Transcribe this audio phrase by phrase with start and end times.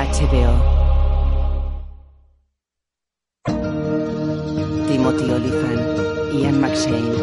[0.00, 0.52] HBO.
[4.88, 5.82] Timothy Olyphant,
[6.32, 7.16] Ian McShane.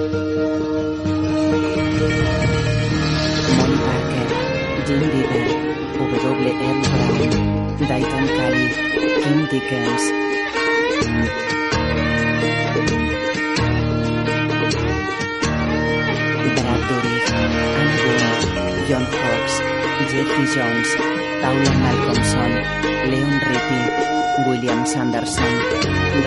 [3.57, 4.27] Molly Parker,
[4.85, 5.47] Jim Beaver,
[5.97, 6.53] W.
[6.67, 8.67] Earl Brown, Dayton Cali,
[9.23, 10.03] Kim Dickens.
[16.55, 17.25] Brad Dourif,
[18.03, 18.31] Boone,
[18.87, 19.55] John Hawkes,
[20.11, 22.51] Jeffrey Jones, Paula Malcolmson,
[23.11, 23.85] Leon Rippey,
[24.47, 25.53] William Sanderson,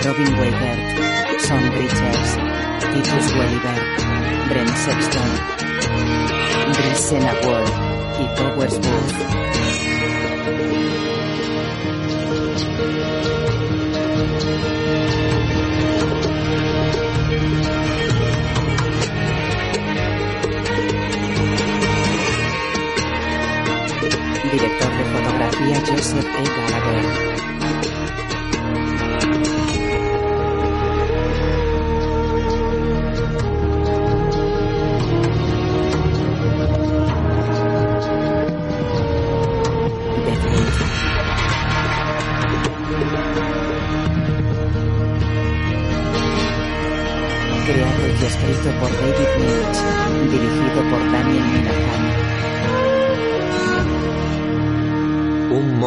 [0.04, 2.28] Robin Weigert, Son Bridges,
[2.80, 3.78] Titus Welliver,
[4.48, 5.30] Brent Sexton,
[6.74, 7.64] Brisena Wall
[8.20, 9.99] y Powers Booth.
[24.52, 26.42] Director de fotografía Joseph E.
[26.42, 27.69] Gallagher.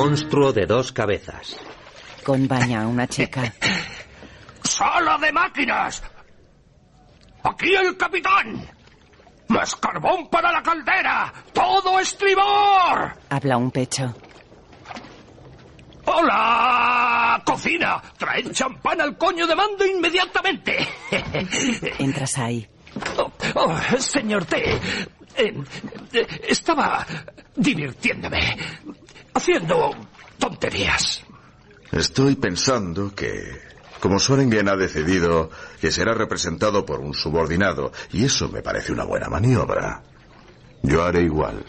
[0.03, 1.55] Monstruo de dos cabezas.
[2.25, 3.53] Con baña a una chica.
[4.63, 6.03] ¡Sala de máquinas!
[7.43, 8.69] ¡Aquí el capitán!
[9.47, 11.33] ¡Más carbón para la caldera!
[11.53, 13.13] ¡Todo estribor!
[13.29, 14.13] Habla un pecho.
[16.05, 17.41] ¡Hola!
[17.45, 18.01] ¡Cocina!
[18.17, 20.85] ¡Traed champán al coño de mando inmediatamente!
[21.99, 22.67] Entras ahí.
[23.17, 24.57] Oh, oh, señor T,
[25.35, 25.53] eh,
[26.13, 27.05] eh, estaba
[27.55, 28.57] divirtiéndome,
[29.33, 29.91] haciendo
[30.39, 31.23] tonterías.
[31.91, 33.59] Estoy pensando que,
[33.99, 35.49] como Swearingen ha decidido
[35.79, 40.01] que será representado por un subordinado, y eso me parece una buena maniobra,
[40.81, 41.63] yo haré igual.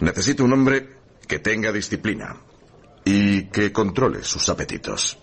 [0.00, 0.88] Necesito un hombre
[1.26, 2.36] que tenga disciplina
[3.04, 5.18] y que controle sus apetitos.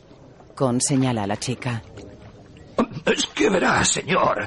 [0.56, 1.82] Con señala a la chica.
[3.06, 4.46] Es que verá, señor.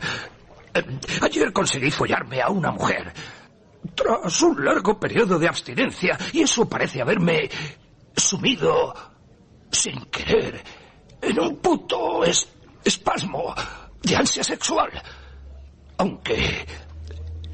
[0.74, 0.84] eh,
[1.22, 3.12] Ayer conseguí follarme a una mujer.
[3.94, 7.48] Tras un largo periodo de abstinencia, y eso parece haberme
[8.16, 8.94] sumido
[9.70, 10.62] sin querer
[11.20, 12.48] en un puto es-
[12.84, 13.54] espasmo
[14.02, 14.90] de ansia sexual.
[15.98, 16.66] Aunque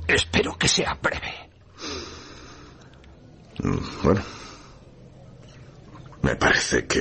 [0.07, 1.51] espero que sea breve.
[4.03, 4.21] Bueno,
[6.23, 7.01] me parece que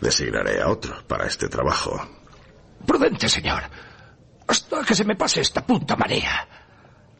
[0.00, 2.00] designaré a otro para este trabajo.
[2.86, 3.62] Prudente, señor.
[4.46, 6.48] Hasta que se me pase esta puta marea.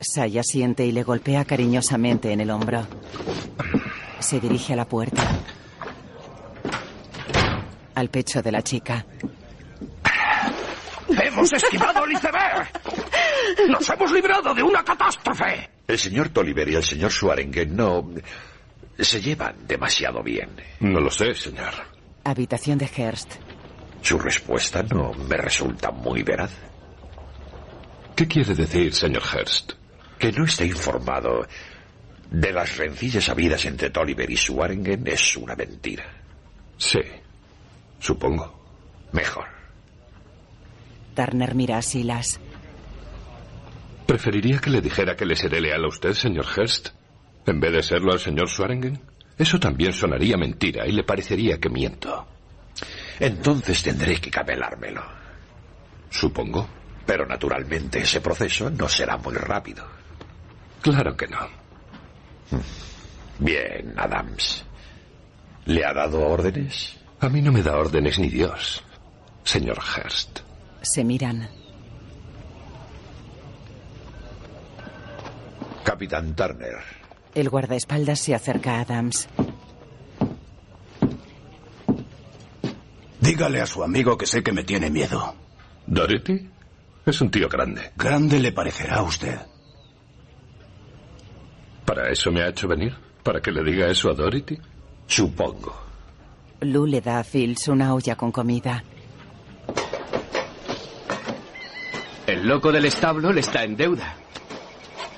[0.01, 2.87] Saya siente y le golpea cariñosamente en el hombro.
[4.21, 5.23] Se dirige a la puerta.
[7.95, 9.05] Al pecho de la chica.
[11.09, 12.69] ¡Hemos esquivado el iceberg!
[13.69, 15.69] ¡Nos hemos librado de una catástrofe!
[15.87, 18.09] El señor Tolliver y el señor Schwaringen no
[18.99, 20.51] se llevan demasiado bien.
[20.81, 21.73] No lo sé, señor.
[22.25, 23.35] Habitación de Hearst.
[24.03, 26.53] Su respuesta no me resulta muy veraz.
[28.15, 29.78] ¿Qué quiere decir, señor Hearst?
[30.19, 31.47] Que no esté informado
[32.31, 36.05] de las rencillas habidas entre Tolliver y Schwaringen es una mentira.
[36.77, 37.01] Sí,
[37.99, 38.59] supongo.
[39.13, 39.47] Mejor.
[41.15, 42.39] Turner mira a Silas.
[44.07, 46.91] ¿Preferiría que le dijera que le seré leal a usted, señor Hearst,
[47.47, 49.01] en vez de serlo al señor Swaringen?
[49.37, 52.27] Eso también sonaría mentira y le parecería que miento.
[53.21, 55.03] Entonces tendré que camelármelo.
[56.11, 56.69] Supongo.
[57.07, 59.83] Pero naturalmente ese proceso no será muy rápido.
[60.83, 61.39] Claro que no.
[63.39, 64.65] Bien, Adams.
[65.67, 66.97] ¿Le ha dado órdenes?
[67.21, 68.83] A mí no me da órdenes ni Dios,
[69.45, 70.41] señor Hearst.
[70.83, 71.49] Se miran.
[75.85, 76.77] Capitán Turner.
[77.35, 79.29] El guardaespaldas se acerca a Adams.
[83.21, 85.35] Dígale a su amigo que sé que me tiene miedo.
[85.87, 86.49] ¿Dorothy?
[87.05, 87.93] Es un tío grande.
[87.97, 89.39] Grande le parecerá a usted.
[91.89, 92.95] ¿Para eso me ha hecho venir?
[93.23, 94.59] ¿Para que le diga eso a Dorothy?
[95.07, 95.75] Supongo.
[96.61, 98.85] Lou le da a Fields una olla con comida.
[102.27, 104.17] El loco del establo le está en deuda.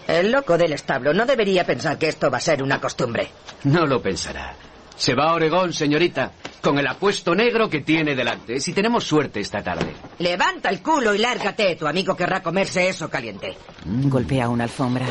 [0.07, 3.29] El loco del establo no debería pensar que esto va a ser una costumbre.
[3.65, 4.55] No lo pensará.
[4.95, 6.31] Se va a Oregón, señorita,
[6.63, 9.93] con el apuesto negro que tiene delante, si tenemos suerte esta tarde.
[10.21, 11.75] Levanta el culo y lárgate.
[11.75, 13.57] Tu amigo querrá comerse eso caliente.
[13.85, 15.07] Golpea una alfombra.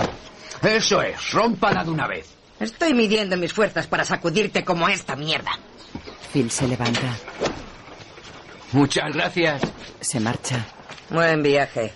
[0.61, 2.27] Eso es, rómpala de una vez.
[2.59, 5.51] Estoy midiendo mis fuerzas para sacudirte como esta mierda.
[6.33, 7.15] Phil se levanta.
[8.73, 9.61] Muchas gracias.
[10.01, 10.65] Se marcha.
[11.09, 11.93] Buen viaje.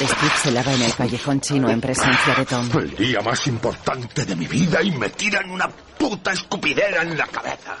[0.00, 2.68] Steve se lava en el callejón chino en presencia de Tom.
[2.78, 7.26] El día más importante de mi vida y me tiran una puta escupidera en la
[7.26, 7.76] cabeza.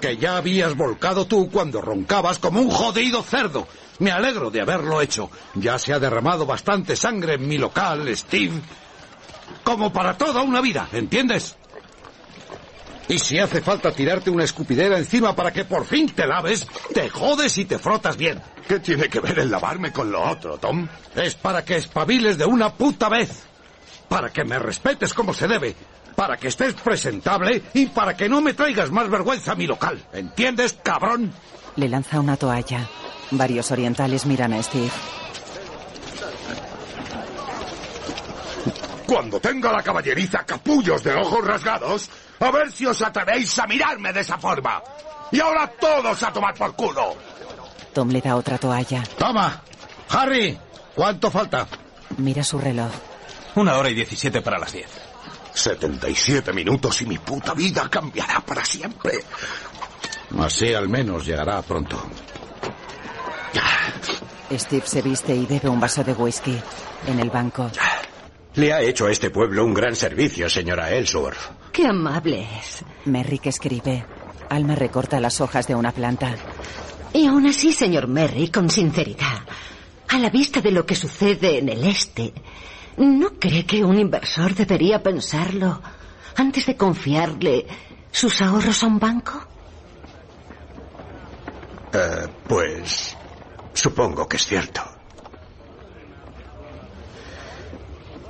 [0.00, 3.66] Que ya habías volcado tú cuando roncabas como un jodido cerdo.
[3.98, 5.30] Me alegro de haberlo hecho.
[5.54, 8.60] Ya se ha derramado bastante sangre en mi local, Steve.
[9.64, 11.56] Como para toda una vida, ¿entiendes?
[13.08, 17.08] Y si hace falta tirarte una escupidera encima para que por fin te laves, te
[17.08, 18.40] jodes y te frotas bien.
[18.66, 20.88] ¿Qué tiene que ver el lavarme con lo otro, Tom?
[21.14, 23.44] Es para que espabiles de una puta vez.
[24.08, 25.74] Para que me respetes como se debe.
[26.14, 30.02] Para que estés presentable y para que no me traigas más vergüenza a mi local.
[30.12, 31.32] ¿Entiendes, cabrón?
[31.76, 32.88] Le lanza una toalla.
[33.30, 34.90] Varios orientales miran a Steve.
[39.12, 42.08] Cuando tenga la caballeriza capullos de ojos rasgados,
[42.40, 44.82] a ver si os atrevéis a mirarme de esa forma.
[45.30, 47.14] Y ahora todos a tomar por culo.
[47.92, 49.02] Tom le da otra toalla.
[49.18, 49.60] Toma.
[50.08, 50.58] Harry,
[50.94, 51.68] ¿cuánto falta?
[52.16, 52.90] Mira su reloj.
[53.56, 54.88] Una hora y diecisiete para las diez.
[55.52, 59.22] 77 minutos y mi puta vida cambiará para siempre.
[60.38, 62.02] Así al menos llegará pronto.
[64.50, 66.58] Steve se viste y bebe un vaso de whisky.
[67.06, 67.70] En el banco.
[68.54, 71.72] Le ha hecho a este pueblo un gran servicio, señora Ellsworth.
[71.72, 72.84] Qué amable es.
[73.06, 74.04] Merrick escribe.
[74.50, 76.36] Alma recorta las hojas de una planta.
[77.14, 79.40] Y aún así, señor Merrick, con sinceridad,
[80.08, 82.34] a la vista de lo que sucede en el este,
[82.98, 85.80] ¿no cree que un inversor debería pensarlo
[86.36, 87.66] antes de confiarle
[88.10, 89.46] sus ahorros a un banco?
[91.94, 93.16] Eh, pues
[93.72, 94.82] supongo que es cierto.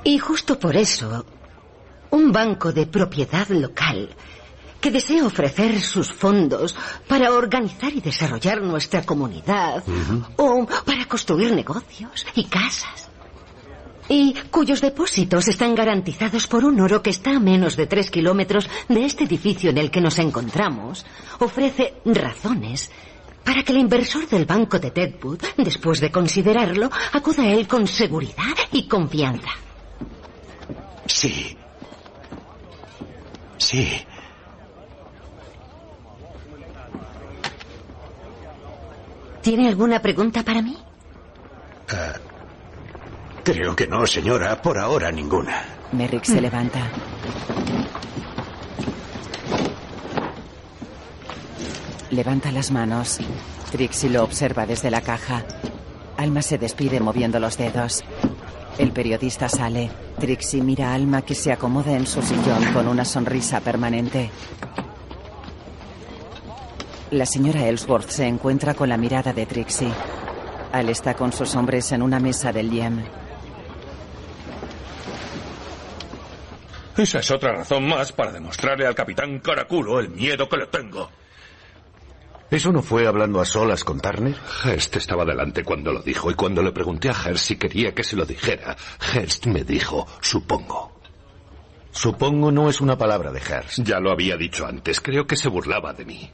[0.03, 1.25] Y justo por eso,
[2.11, 4.09] un banco de propiedad local
[4.81, 6.75] que desea ofrecer sus fondos
[7.07, 9.81] para organizar y desarrollar nuestra comunidad
[10.35, 13.09] o para construir negocios y casas
[14.09, 18.69] y cuyos depósitos están garantizados por un oro que está a menos de tres kilómetros
[18.89, 21.05] de este edificio en el que nos encontramos,
[21.39, 22.91] ofrece razones
[23.43, 27.87] para que el inversor del banco de Deadwood, después de considerarlo, acuda a él con
[27.87, 29.49] seguridad y confianza.
[31.05, 31.57] Sí.
[33.57, 34.05] Sí.
[39.41, 40.77] ¿Tiene alguna pregunta para mí?
[41.91, 42.13] Eh,
[43.43, 44.61] creo que no, señora.
[44.61, 45.65] Por ahora ninguna.
[45.91, 46.89] Merrick se levanta.
[52.09, 53.19] Levanta las manos.
[53.71, 55.43] Trixie lo observa desde la caja.
[56.15, 58.03] Alma se despide moviendo los dedos.
[58.77, 59.89] El periodista sale.
[60.19, 64.29] Trixie mira a Alma que se acomoda en su sillón con una sonrisa permanente.
[67.11, 69.93] La señora Ellsworth se encuentra con la mirada de Trixie.
[70.71, 73.03] Al está con sus hombres en una mesa del Yem.
[76.97, 81.09] Esa es otra razón más para demostrarle al capitán Caraculo el miedo que le tengo.
[82.53, 84.35] ¿Eso no fue hablando a solas con Turner?
[84.63, 88.03] Hearst estaba delante cuando lo dijo y cuando le pregunté a Hearst si quería que
[88.03, 88.77] se lo dijera,
[89.11, 90.99] Hearst me dijo, supongo.
[91.89, 93.79] Supongo no es una palabra de Hearst.
[93.79, 96.31] Ya lo había dicho antes, creo que se burlaba de mí.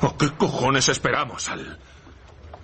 [0.00, 1.78] ¿O qué cojones esperamos, Al?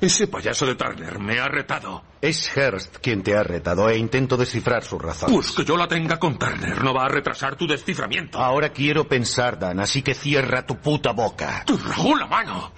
[0.02, 2.02] Ese payaso de Turner me ha retado.
[2.20, 5.32] Es Hearst quien te ha retado e intento descifrar sus razones.
[5.32, 8.40] Pues que yo la tenga con Turner no va a retrasar tu desciframiento.
[8.40, 11.62] Ahora quiero pensar, Dan, así que cierra tu puta boca.
[11.64, 12.72] Te rajó la mano.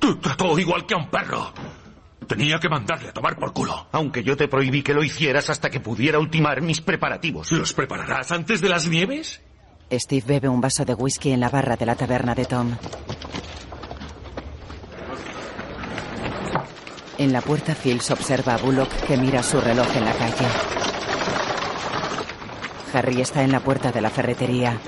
[0.00, 1.52] Te trató igual que a un perro.
[2.26, 3.86] Tenía que mandarle a tomar por culo.
[3.92, 7.52] Aunque yo te prohibí que lo hicieras hasta que pudiera ultimar mis preparativos.
[7.52, 9.40] ¿Los prepararás antes de las nieves?
[9.92, 12.76] Steve bebe un vaso de whisky en la barra de la taberna de Tom.
[17.18, 20.46] En la puerta, Fields observa a Bullock que mira su reloj en la calle.
[22.94, 24.78] Harry está en la puerta de la ferretería.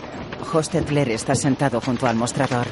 [0.52, 2.66] Hostetler está sentado junto al mostrador.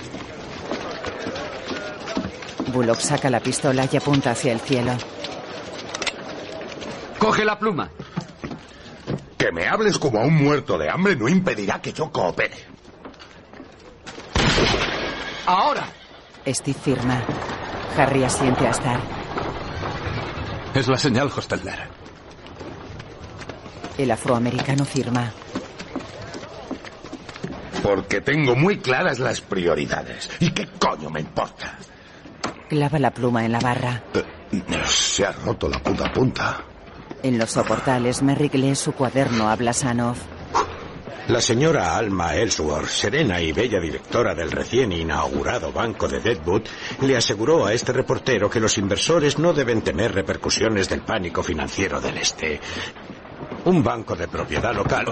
[2.73, 4.93] Bullock saca la pistola y apunta hacia el cielo.
[7.19, 7.91] Coge la pluma.
[9.37, 12.57] Que me hables como a un muerto de hambre no impedirá que yo coopere.
[15.47, 15.89] Ahora.
[16.47, 17.25] Steve firma.
[17.97, 19.18] Harry asiente a Star.
[20.75, 21.89] Es la señal, Hostelder.
[23.97, 25.33] El afroamericano firma.
[27.83, 30.31] Porque tengo muy claras las prioridades.
[30.41, 31.79] ¿Y qué coño me importa?
[32.69, 34.03] Clava la pluma en la barra.
[34.15, 34.25] Eh,
[34.85, 36.61] se ha roto la puta punta.
[37.23, 40.17] En los soportales, Merrick lee su cuaderno a Blasanov.
[41.29, 46.63] La señora Alma Ellsworth, serena y bella directora del recién inaugurado Banco de Deadwood,
[47.03, 52.01] le aseguró a este reportero que los inversores no deben temer repercusiones del pánico financiero
[52.01, 52.59] del Este.
[53.67, 55.05] Un banco de propiedad local.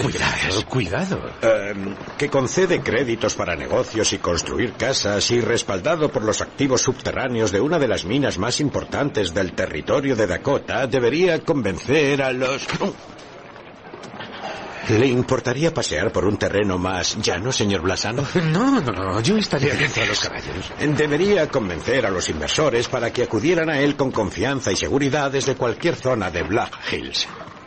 [0.00, 1.20] Cuidado, cuidado.
[1.42, 1.74] Eh,
[2.16, 7.60] que concede créditos para negocios y construir casas y respaldado por los activos subterráneos de
[7.60, 12.68] una de las minas más importantes del territorio de Dakota, debería convencer a los...
[14.88, 18.24] ¿Le importaría pasear por un terreno más llano, señor Blasano?
[18.34, 20.72] No, no, no, yo estaría atento a los caballos.
[20.96, 25.54] Debería convencer a los inversores para que acudieran a él con confianza y seguridad desde
[25.54, 27.26] cualquier zona de Black Hills.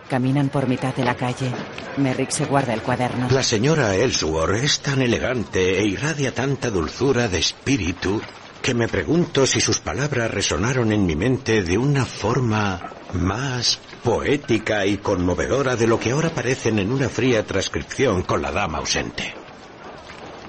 [0.10, 1.52] Caminan por mitad de la calle.
[1.98, 3.28] Merrick se guarda el cuaderno.
[3.30, 8.22] La señora Ellsworth es tan elegante e irradia tanta dulzura de espíritu
[8.62, 14.86] que me pregunto si sus palabras resonaron en mi mente de una forma más poética
[14.86, 19.34] y conmovedora de lo que ahora parecen en una fría transcripción con la dama ausente.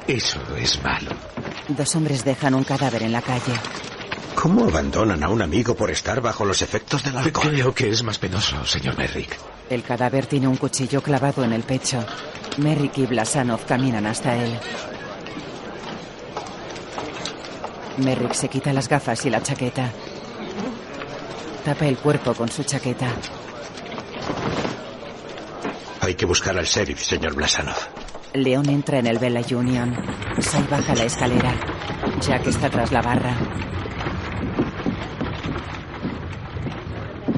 [0.07, 1.11] Eso es malo.
[1.69, 3.53] Dos hombres dejan un cadáver en la calle.
[4.35, 7.51] ¿Cómo abandonan a un amigo por estar bajo los efectos del alcohol?
[7.51, 9.37] Creo que es más penoso, señor Merrick.
[9.69, 12.05] El cadáver tiene un cuchillo clavado en el pecho.
[12.59, 14.59] Merrick y Blasanov caminan hasta él.
[17.99, 19.91] Merrick se quita las gafas y la chaqueta.
[21.65, 23.09] Tapa el cuerpo con su chaqueta.
[26.01, 27.77] Hay que buscar al sheriff, señor Blasanov.
[28.35, 29.95] León entra en el Bella Union.
[30.41, 31.55] Sai baja la escalera.
[32.21, 33.37] Jack está tras la barra.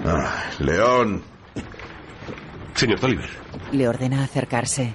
[0.04, 1.22] Ah, León.
[2.74, 3.30] Señor Tolliver.
[3.72, 4.94] Le ordena acercarse.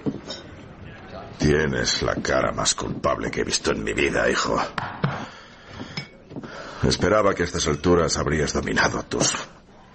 [1.38, 4.60] Tienes la cara más culpable que he visto en mi vida, hijo.
[6.87, 9.33] Esperaba que a estas alturas habrías dominado tus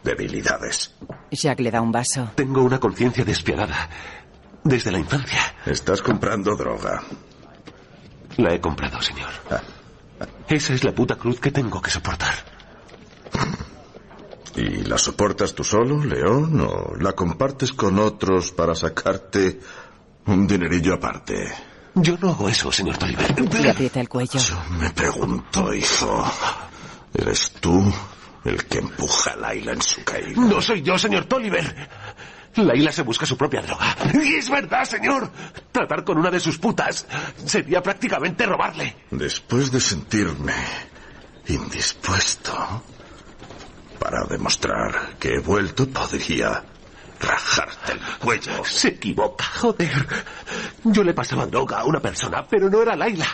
[0.02, 0.94] debilidades.
[1.30, 2.30] Jack le da un vaso.
[2.34, 3.88] Tengo una conciencia despiadada.
[4.62, 5.40] Desde la infancia.
[5.66, 7.02] Estás comprando droga.
[8.36, 9.30] La he comprado, señor.
[10.48, 12.34] Esa es la puta cruz que tengo que soportar.
[14.56, 19.60] ¿Y la soportas tú solo, León, o la compartes con otros para sacarte
[20.26, 21.52] un dinerillo aparte?
[21.94, 23.40] Yo no hago eso, señor Tolliver.
[23.60, 24.38] Le aprieta el cuello.
[24.38, 26.24] Yo me pregunto, hijo,
[27.14, 27.92] ¿eres tú
[28.44, 30.40] el que empuja a Laila en su caída?
[30.40, 31.88] No soy yo, señor Tolliver.
[32.56, 33.96] Laila se busca su propia droga.
[34.14, 35.30] Y es verdad, señor.
[35.70, 37.06] Tratar con una de sus putas
[37.44, 38.96] sería prácticamente robarle.
[39.10, 40.54] Después de sentirme
[41.46, 42.82] indispuesto
[43.98, 46.64] para demostrar que he vuelto, podría
[47.20, 48.64] rajarte el cuello.
[48.64, 50.06] Se equivoca, joder.
[50.84, 53.26] Yo le pasaba droga a una persona, pero no era Laila.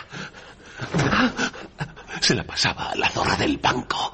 [2.27, 4.11] Se la pasaba a la zorra del banco.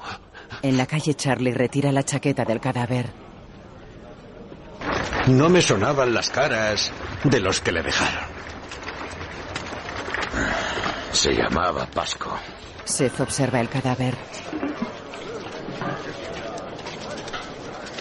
[0.62, 3.10] En la calle Charlie retira la chaqueta del cadáver.
[5.26, 6.92] No me sonaban las caras
[7.24, 8.22] de los que le dejaron.
[11.10, 12.38] Se llamaba Pasco.
[12.84, 14.14] Seth observa el cadáver.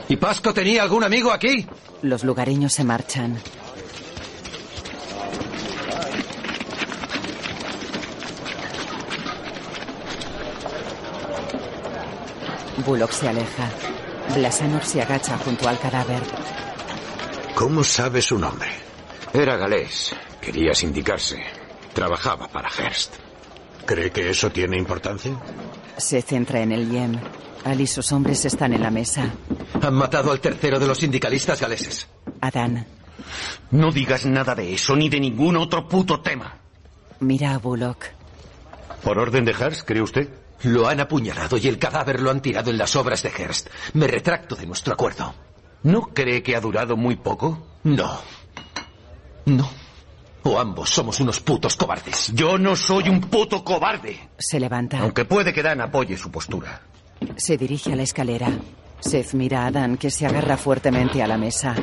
[0.09, 1.67] ¿Y Pasco tenía algún amigo aquí?
[2.03, 3.39] Los lugareños se marchan.
[12.85, 13.69] Bullock se aleja.
[14.35, 16.21] Blasanov se agacha junto al cadáver.
[17.55, 18.69] ¿Cómo sabe su nombre?
[19.33, 20.15] Era galés.
[20.41, 21.43] Quería sindicarse.
[21.93, 23.15] Trabajaba para Hearst.
[23.85, 25.33] ¿Cree que eso tiene importancia?
[25.97, 27.19] Se centra en el Yem.
[27.65, 29.29] Al y sus hombres están en la mesa.
[29.81, 32.07] Han matado al tercero de los sindicalistas galeses.
[32.41, 32.85] Adán.
[33.71, 36.57] No digas nada de eso ni de ningún otro puto tema.
[37.19, 38.05] Mira a Bullock.
[39.03, 40.29] ¿Por orden de Hearst, cree usted?
[40.63, 43.67] Lo han apuñalado y el cadáver lo han tirado en las obras de Hearst.
[43.93, 45.33] Me retracto de nuestro acuerdo.
[45.83, 47.67] ¿No cree que ha durado muy poco?
[47.83, 48.19] No.
[49.45, 49.69] No.
[50.43, 52.31] O ambos somos unos putos cobardes.
[52.33, 54.29] Yo no soy un puto cobarde.
[54.37, 54.99] Se levanta.
[54.99, 56.81] Aunque puede que Dan apoye su postura.
[57.35, 58.49] Se dirige a la escalera.
[58.99, 61.75] Seth mira a Dan que se agarra fuertemente a la mesa.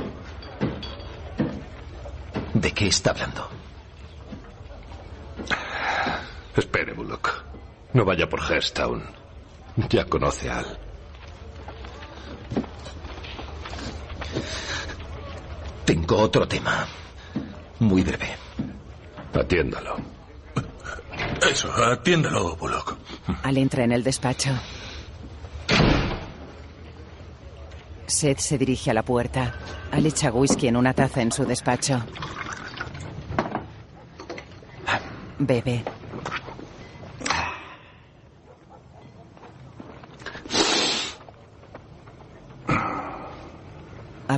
[2.54, 3.48] ¿De qué está hablando?
[6.56, 7.49] Espere, Bullock.
[7.92, 9.02] No vaya por Hearst aún.
[9.88, 10.78] Ya conoce a Al.
[15.84, 16.86] Tengo otro tema.
[17.80, 18.36] Muy breve.
[19.34, 19.96] Atiéndalo.
[21.50, 22.96] Eso, atiéndalo, Bullock.
[23.42, 24.50] Al entra en el despacho.
[28.06, 29.54] Seth se dirige a la puerta.
[29.90, 32.00] Al echa whisky en una taza en su despacho.
[35.38, 35.82] Bebe.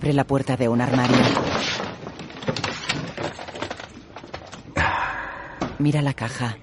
[0.02, 1.16] Abre la puerta de un armario.
[5.78, 6.56] Mira la caja.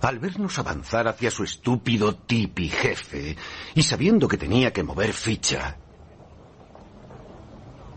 [0.00, 3.36] Al vernos avanzar hacia su estúpido tipi jefe
[3.74, 5.76] y sabiendo que tenía que mover ficha,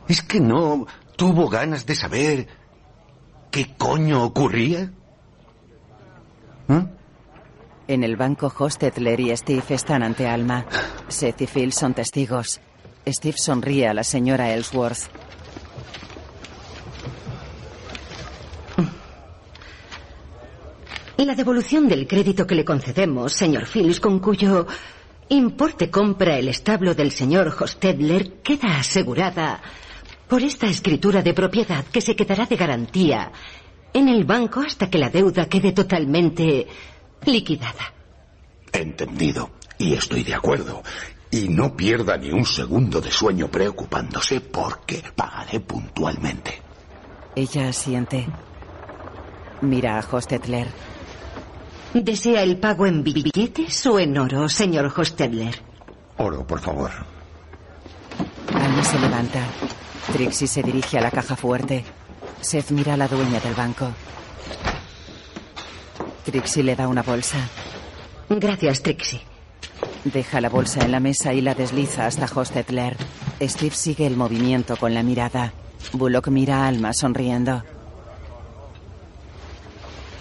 [0.08, 2.48] ¿es que no tuvo ganas de saber
[3.52, 4.92] qué coño ocurría?
[6.68, 6.80] ¿Mm?
[7.88, 10.66] En el banco, Hostetler y Steve están ante Alma.
[11.10, 12.60] Seth y Phil son testigos.
[13.08, 15.10] Steve sonríe a la señora Ellsworth.
[21.18, 24.68] La devolución del crédito que le concedemos, señor Phillips, con cuyo
[25.30, 29.62] importe compra el establo del señor Hostedler, queda asegurada
[30.28, 33.32] por esta escritura de propiedad que se quedará de garantía
[33.94, 36.68] en el banco hasta que la deuda quede totalmente
[37.26, 37.94] liquidada.
[38.74, 39.52] Entendido.
[39.78, 40.84] Y estoy de acuerdo.
[41.32, 46.62] Y no pierda ni un segundo de sueño preocupándose porque pagaré puntualmente.
[47.36, 48.28] Ella asiente.
[49.62, 50.68] Mira a Hostetler.
[51.94, 55.62] ¿Desea el pago en billetes o en oro, señor Hostedler?
[56.18, 56.92] Oro, por favor.
[58.54, 59.46] Alma se levanta.
[60.12, 61.86] Trixie se dirige a la caja fuerte.
[62.42, 63.90] Seth mira a la dueña del banco.
[66.26, 67.38] Trixie le da una bolsa.
[68.30, 69.31] Gracias, Trixie.
[70.04, 72.98] Deja la bolsa en la mesa y la desliza hasta Hostetler.
[73.40, 75.54] Steve sigue el movimiento con la mirada.
[75.94, 77.64] Bullock mira a Alma sonriendo.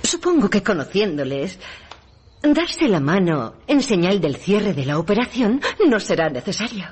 [0.02, 1.58] Supongo que conociéndoles,
[2.42, 6.86] darse la mano en señal del cierre de la operación no será necesario.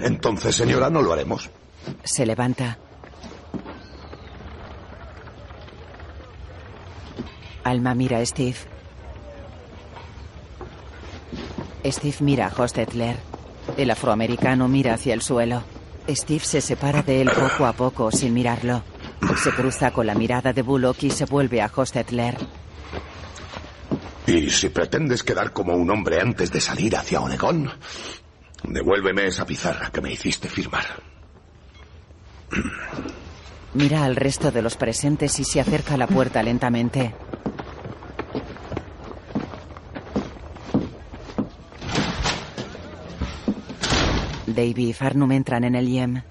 [0.00, 1.50] Entonces, señora, no lo haremos.
[2.02, 2.78] Se levanta.
[7.64, 8.75] Alma mira a Steve.
[11.90, 13.16] Steve mira a Hostetler.
[13.76, 15.62] El afroamericano mira hacia el suelo.
[16.08, 18.82] Steve se separa de él poco a poco sin mirarlo.
[19.42, 22.36] Se cruza con la mirada de Bullock y se vuelve a Hostetler.
[24.26, 27.70] Y si pretendes quedar como un hombre antes de salir hacia Oregón,
[28.64, 30.84] devuélveme esa pizarra que me hiciste firmar.
[33.74, 37.14] Mira al resto de los presentes y se acerca a la puerta lentamente.
[44.46, 46.22] Davy y Farnum entran en el IEM.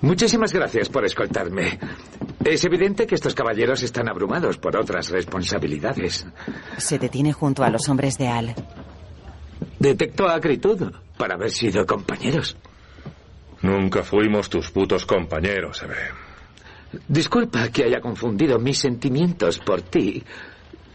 [0.00, 1.78] Muchísimas gracias por escoltarme.
[2.44, 6.26] Es evidente que estos caballeros están abrumados por otras responsabilidades.
[6.76, 8.54] Se detiene junto a los hombres de Al.
[9.78, 12.56] Detecto acritud para haber sido compañeros.
[13.62, 15.96] Nunca fuimos tus putos compañeros, se ve.
[17.08, 20.22] Disculpa que haya confundido mis sentimientos por ti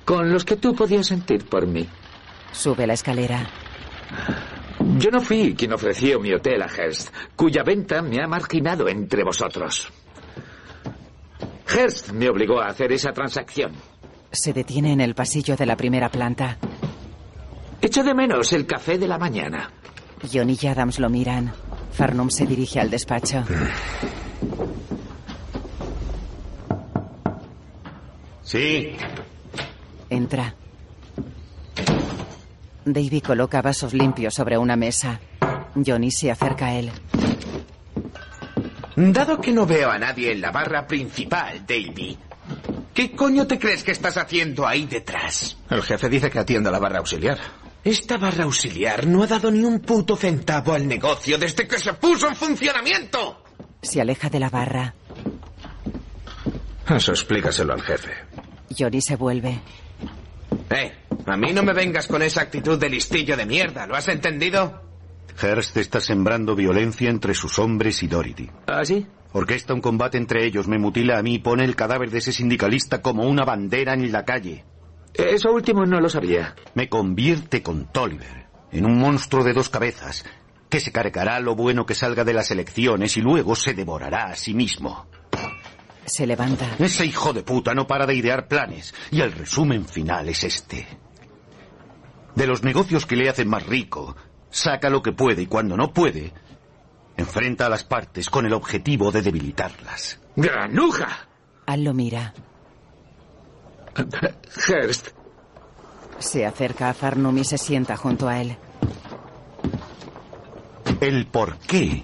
[0.06, 1.88] con los que tú podías sentir por mí.
[2.52, 3.50] Sube la escalera.
[4.98, 9.24] Yo no fui quien ofreció mi hotel a Hearst, cuya venta me ha marginado entre
[9.24, 9.88] vosotros.
[11.68, 13.72] Hearst me obligó a hacer esa transacción.
[14.32, 16.58] Se detiene en el pasillo de la primera planta.
[17.82, 19.72] Echo de menos el café de la mañana.
[20.32, 21.52] John y Adams lo miran.
[21.92, 23.44] Farnum se dirige al despacho.
[28.44, 28.96] Sí.
[30.10, 30.54] Entra.
[32.86, 35.20] Davy coloca vasos limpios sobre una mesa.
[35.76, 36.92] Johnny se acerca a él.
[38.96, 42.18] Dado que no veo a nadie en la barra principal, Davy,
[42.94, 45.58] ¿qué coño te crees que estás haciendo ahí detrás?
[45.70, 47.40] El jefe dice que atiende a la barra auxiliar.
[47.84, 51.94] Esta barra auxiliar no ha dado ni un puto centavo al negocio desde que se
[51.94, 53.44] puso en funcionamiento.
[53.82, 54.94] Se aleja de la barra.
[56.88, 58.12] Eso explícaselo al jefe.
[58.78, 59.62] Johnny se vuelve.
[60.72, 60.92] Eh,
[61.26, 64.82] a mí no me vengas con esa actitud de listillo de mierda, ¿lo has entendido?
[65.42, 68.50] Hearst está sembrando violencia entre sus hombres y Dorothy.
[68.68, 69.06] ¿Ah, sí?
[69.34, 72.34] Orquesta un combate entre ellos, me mutila a mí y pone el cadáver de ese
[72.34, 74.66] sindicalista como una bandera en la calle.
[75.14, 76.56] Eso último no lo sabía.
[76.74, 80.26] Me convierte con Tolliver en un monstruo de dos cabezas
[80.70, 84.36] que se cargará lo bueno que salga de las elecciones y luego se devorará a
[84.36, 85.06] sí mismo.
[86.12, 86.76] Se levanta.
[86.78, 90.86] Ese hijo de puta no para de idear planes y el resumen final es este.
[92.36, 94.18] De los negocios que le hacen más rico,
[94.50, 96.34] saca lo que puede y cuando no puede,
[97.16, 100.20] enfrenta a las partes con el objetivo de debilitarlas.
[100.36, 101.30] ¡Granuja!
[101.66, 102.34] Al lo mira.
[104.68, 105.12] Hearst.
[106.20, 108.58] Se acerca a Farnum y se sienta junto a él.
[111.00, 112.04] El por qué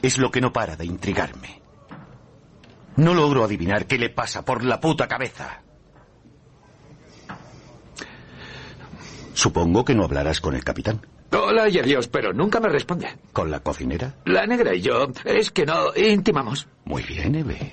[0.00, 1.58] es lo que no para de intrigarme.
[2.98, 5.62] No logro adivinar qué le pasa por la puta cabeza.
[9.34, 11.00] Supongo que no hablarás con el capitán.
[11.30, 13.06] Hola y adiós, pero nunca me responde.
[13.32, 14.16] ¿Con la cocinera?
[14.24, 16.66] La negra y yo, es que no intimamos.
[16.86, 17.72] Muy bien, Eve.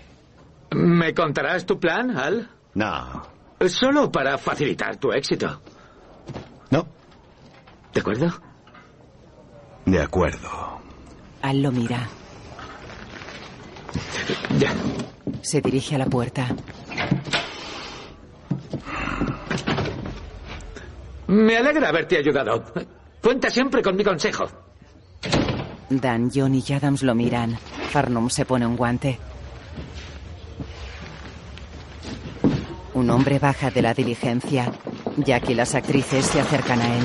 [0.69, 2.47] ¿Me contarás tu plan, Al?
[2.75, 3.23] No.
[3.67, 5.59] Solo para facilitar tu éxito.
[6.69, 6.85] No.
[7.91, 8.31] ¿De acuerdo?
[9.85, 10.81] De acuerdo.
[11.41, 12.07] Al lo mira.
[14.59, 14.71] Ya.
[15.45, 16.47] Se dirige a la puerta.
[21.27, 22.65] Me alegra haberte ayudado.
[23.21, 24.47] Cuenta siempre con mi consejo.
[25.87, 27.59] Dan, John y Adams lo miran.
[27.91, 29.19] Farnum se pone un guante.
[32.95, 34.71] Un hombre baja de la diligencia.
[35.17, 37.03] Jack y las actrices se acercan a él.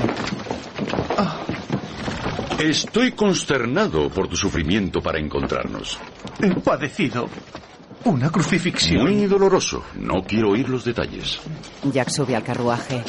[2.58, 5.98] Estoy consternado por tu sufrimiento para encontrarnos.
[6.40, 7.28] He padecido
[8.04, 9.02] una crucifixión.
[9.02, 9.84] Muy doloroso.
[9.94, 11.40] No quiero oír los detalles.
[11.92, 13.02] Jack sube al carruaje.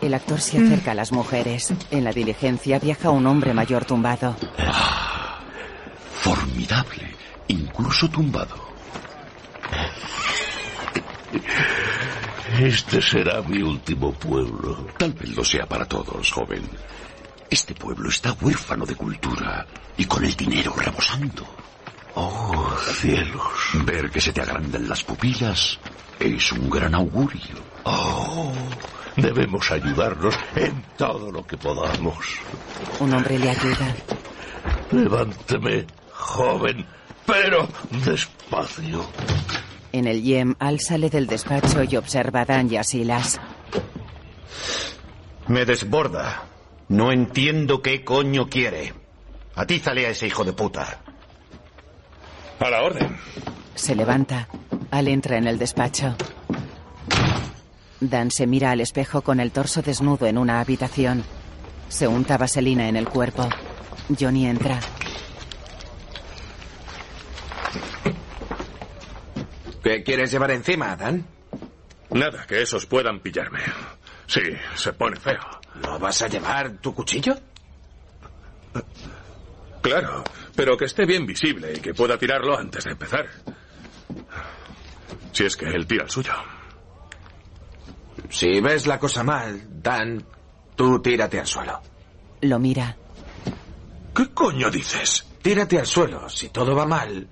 [0.00, 1.72] El actor se acerca a las mujeres.
[1.90, 4.36] En la diligencia viaja un hombre mayor tumbado.
[6.14, 7.14] Formidable.
[7.48, 8.72] Incluso tumbado.
[12.58, 14.88] Este será mi último pueblo.
[14.98, 16.62] Tal vez lo sea para todos, joven.
[17.48, 21.46] Este pueblo está huérfano de cultura y con el dinero rebosando.
[22.14, 23.42] Oh, cielos.
[23.84, 25.78] Ver que se te agrandan las pupilas
[26.20, 27.56] es un gran augurio.
[27.84, 28.52] Oh,
[29.16, 32.16] debemos ayudarnos en todo lo que podamos.
[33.00, 33.94] Un hombre le ayuda.
[34.92, 36.86] Levánteme, joven,
[37.26, 37.68] pero
[38.04, 39.04] despacio.
[39.92, 43.40] En el Yem, Al sale del despacho y observa a Dan y a Silas.
[45.48, 46.44] Me desborda.
[46.88, 48.94] No entiendo qué coño quiere.
[49.54, 51.00] Atízale a ese hijo de puta.
[52.64, 53.16] A la orden.
[53.74, 54.48] Se levanta.
[54.90, 56.14] Al entra en el despacho.
[58.00, 61.24] Dan se mira al espejo con el torso desnudo en una habitación.
[61.88, 63.48] Se unta vaselina en el cuerpo.
[64.18, 64.78] Johnny entra.
[69.82, 71.26] ¿Qué quieres llevar encima, Dan?
[72.10, 73.60] Nada, que esos puedan pillarme.
[74.26, 74.42] Sí,
[74.76, 75.40] se pone feo.
[75.82, 77.36] ¿No vas a llevar tu cuchillo?
[79.80, 80.22] Claro,
[80.54, 83.26] pero que esté bien visible y que pueda tirarlo antes de empezar.
[85.32, 86.34] Si es que él tira el suyo.
[88.28, 90.24] Si ves la cosa mal, Dan,
[90.76, 91.80] tú tírate al suelo.
[92.42, 92.96] Lo mira.
[94.14, 95.26] ¿Qué coño dices?
[95.40, 97.28] Tírate al suelo si todo va mal.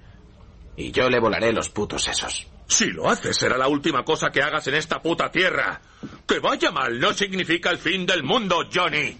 [0.77, 2.47] Y yo le volaré los putos esos.
[2.67, 5.81] Si lo haces, será la última cosa que hagas en esta puta tierra.
[6.27, 9.19] Que vaya mal no significa el fin del mundo, Johnny.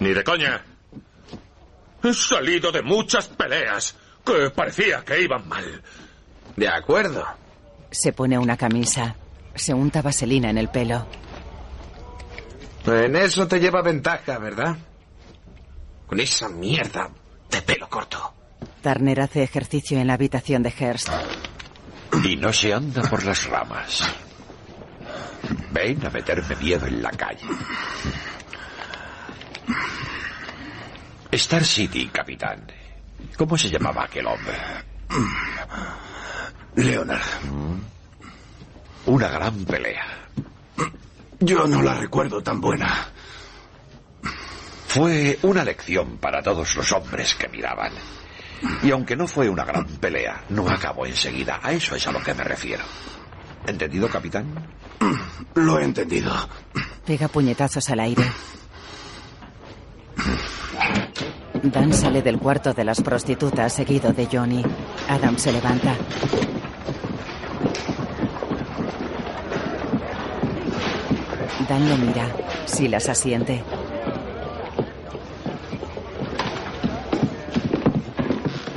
[0.00, 0.71] Ni de coña.
[2.02, 5.82] He salido de muchas peleas que parecía que iban mal.
[6.56, 7.24] De acuerdo.
[7.90, 9.16] Se pone una camisa.
[9.54, 11.06] Se unta vaselina en el pelo.
[12.86, 14.76] En eso te lleva ventaja, ¿verdad?
[16.06, 17.10] Con esa mierda
[17.50, 18.34] de pelo corto.
[18.82, 21.08] Turner hace ejercicio en la habitación de Hearst.
[22.24, 24.02] Y no se anda por las ramas.
[25.70, 27.46] Ven a meterme miedo en la calle.
[31.32, 32.66] Star City, capitán.
[33.38, 34.54] ¿Cómo se llamaba aquel hombre?
[36.76, 37.20] Leonard.
[39.06, 40.28] Una gran pelea.
[41.40, 43.08] Yo no la recuerdo tan buena.
[44.86, 47.92] Fue una lección para todos los hombres que miraban.
[48.82, 51.60] Y aunque no fue una gran pelea, no acabó enseguida.
[51.62, 52.84] A eso es a lo que me refiero.
[53.66, 54.68] ¿Entendido, capitán?
[55.54, 56.32] Lo he entendido.
[57.06, 58.22] Pega puñetazos al aire.
[61.62, 64.62] Dan sale del cuarto de las prostitutas seguido de Johnny.
[65.08, 65.94] Adam se levanta.
[71.68, 72.28] Dan lo mira.
[72.66, 73.62] Silas asiente.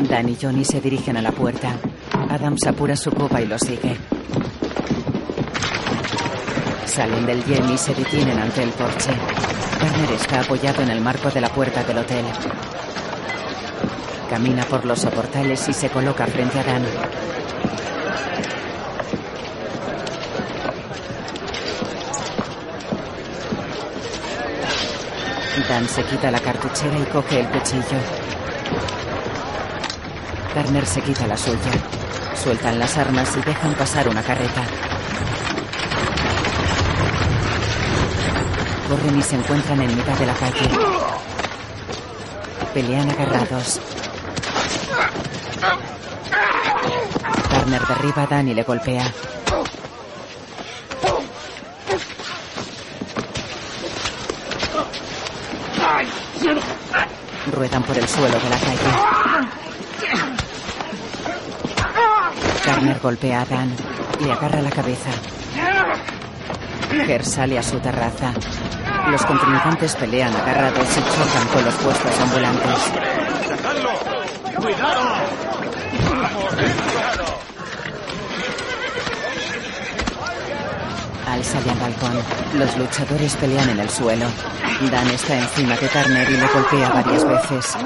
[0.07, 1.75] Dan y Johnny se dirigen a la puerta.
[2.29, 4.14] Adam apura su copa y lo sigue.
[6.95, 9.11] Salen del yen y se detienen ante el porche.
[9.79, 12.23] Turner está apoyado en el marco de la puerta del hotel.
[14.29, 16.85] Camina por los soportales y se coloca frente a Dan.
[25.67, 27.99] Dan se quita la cartuchera y coge el cuchillo.
[30.53, 31.57] Turner se quita la suya.
[32.41, 34.84] Sueltan las armas y dejan pasar una carreta.
[38.95, 40.69] corren y se encuentran en mitad de la calle.
[42.73, 43.81] Pelean agarrados.
[47.49, 49.11] Turner derriba a Dan y le golpea.
[57.51, 58.79] Ruedan por el suelo de la calle.
[62.63, 63.75] Turner golpea a Dan.
[64.21, 65.09] Le agarra la cabeza.
[67.05, 68.33] Ger sale a su terraza.
[69.09, 72.91] Los contrincantes pelean agarrados y chocan con los puestos ambulantes.
[74.55, 75.01] ¡Cuidado!
[81.27, 82.23] Al sale al balcón.
[82.55, 84.25] Los luchadores pelean en el suelo.
[84.91, 87.77] Dan está encima de Turner y le golpea varias veces.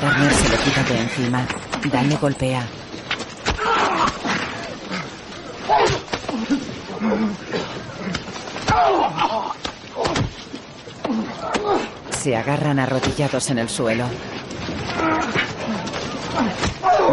[0.00, 1.46] Turner se lo quita de encima.
[1.90, 2.62] Dan le golpea.
[12.10, 14.04] Se agarran arrodillados en el suelo.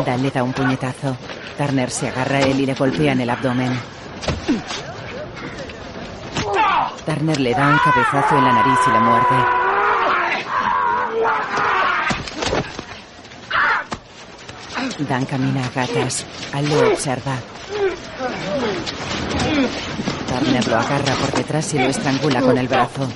[0.06, 1.18] Dan le da un puñetazo.
[1.58, 3.80] Turner se agarra a él y le golpea en el abdomen.
[7.06, 9.60] Turner le da un cabezazo en la nariz y le muerde.
[15.10, 16.26] Dan camina a gatas.
[16.54, 17.36] Al lo observa.
[20.40, 23.10] Turner lo agarra por detrás y lo estrangula con el brazo.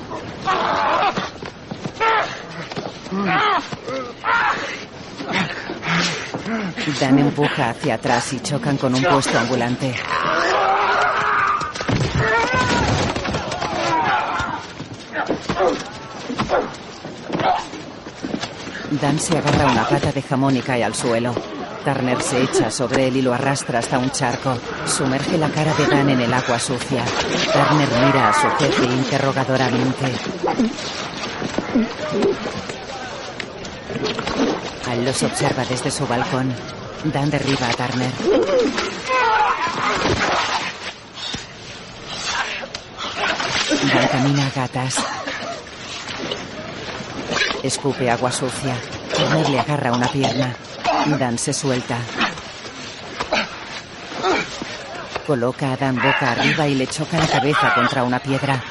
[7.00, 9.96] Dan empuja hacia atrás y chocan con un puesto ambulante.
[19.02, 21.34] Dan se agarra una pata de jamón y cae al suelo.
[21.84, 24.58] Turner se echa sobre él y lo arrastra hasta un charco.
[24.86, 27.04] Sumerge la cara de Dan en el agua sucia.
[27.52, 30.06] Turner mira a su jefe interrogadoramente.
[34.89, 36.54] Al los observa desde su balcón.
[37.04, 38.12] Dan derriba a Turner.
[43.93, 44.96] Dan camina a gatas.
[47.62, 48.76] Escupe agua sucia.
[49.15, 50.56] Turner le agarra una pierna.
[51.06, 51.98] Dan se suelta.
[55.28, 58.63] Coloca a Dan boca arriba y le choca la cabeza contra una piedra.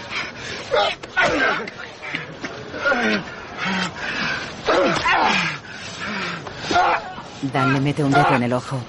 [7.42, 8.80] Dan le mete un dedo en el ojo.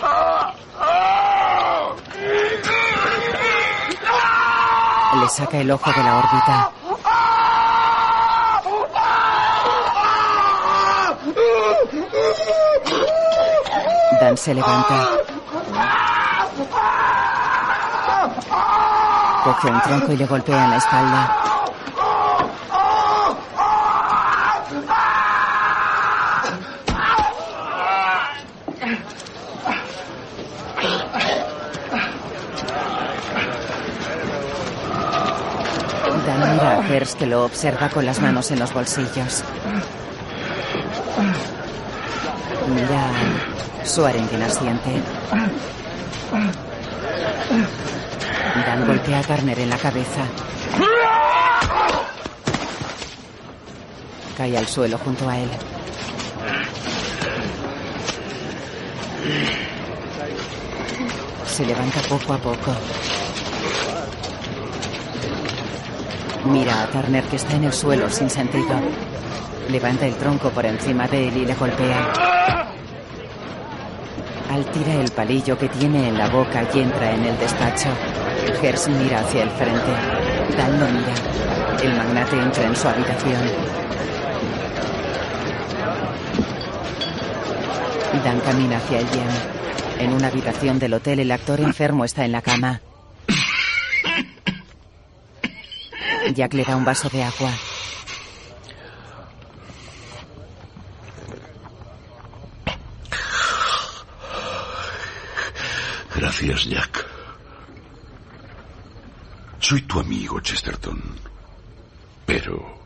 [5.19, 6.82] Le saca el ojo de la órbita.
[14.35, 15.09] Se levanta.
[19.43, 21.37] Coge un tronco y le golpea en la espalda.
[36.25, 39.43] Dan a Hers que lo observa con las manos en los bolsillos.
[43.95, 44.89] Que asiente.
[48.65, 50.21] Dan golpea a Turner en la cabeza.
[54.36, 55.49] Cae al suelo junto a él.
[61.45, 62.75] Se levanta poco a poco.
[66.45, 68.73] Mira a Turner que está en el suelo sin sentido.
[69.69, 72.32] Levanta el tronco por encima de él y le golpea.
[74.53, 77.89] Al tira el palillo que tiene en la boca y entra en el despacho.
[78.61, 79.91] Gers mira hacia el frente.
[80.55, 81.81] Dan lo mira.
[81.81, 83.41] El magnate entra en su habitación.
[88.23, 89.27] Dan camina hacia el bien.
[89.97, 92.79] En una habitación del hotel el actor enfermo está en la cama.
[96.35, 97.72] Jack le da un vaso de agua.
[106.33, 107.05] Gracias, Jack.
[109.59, 110.99] Soy tu amigo, Chesterton.
[112.25, 112.83] Pero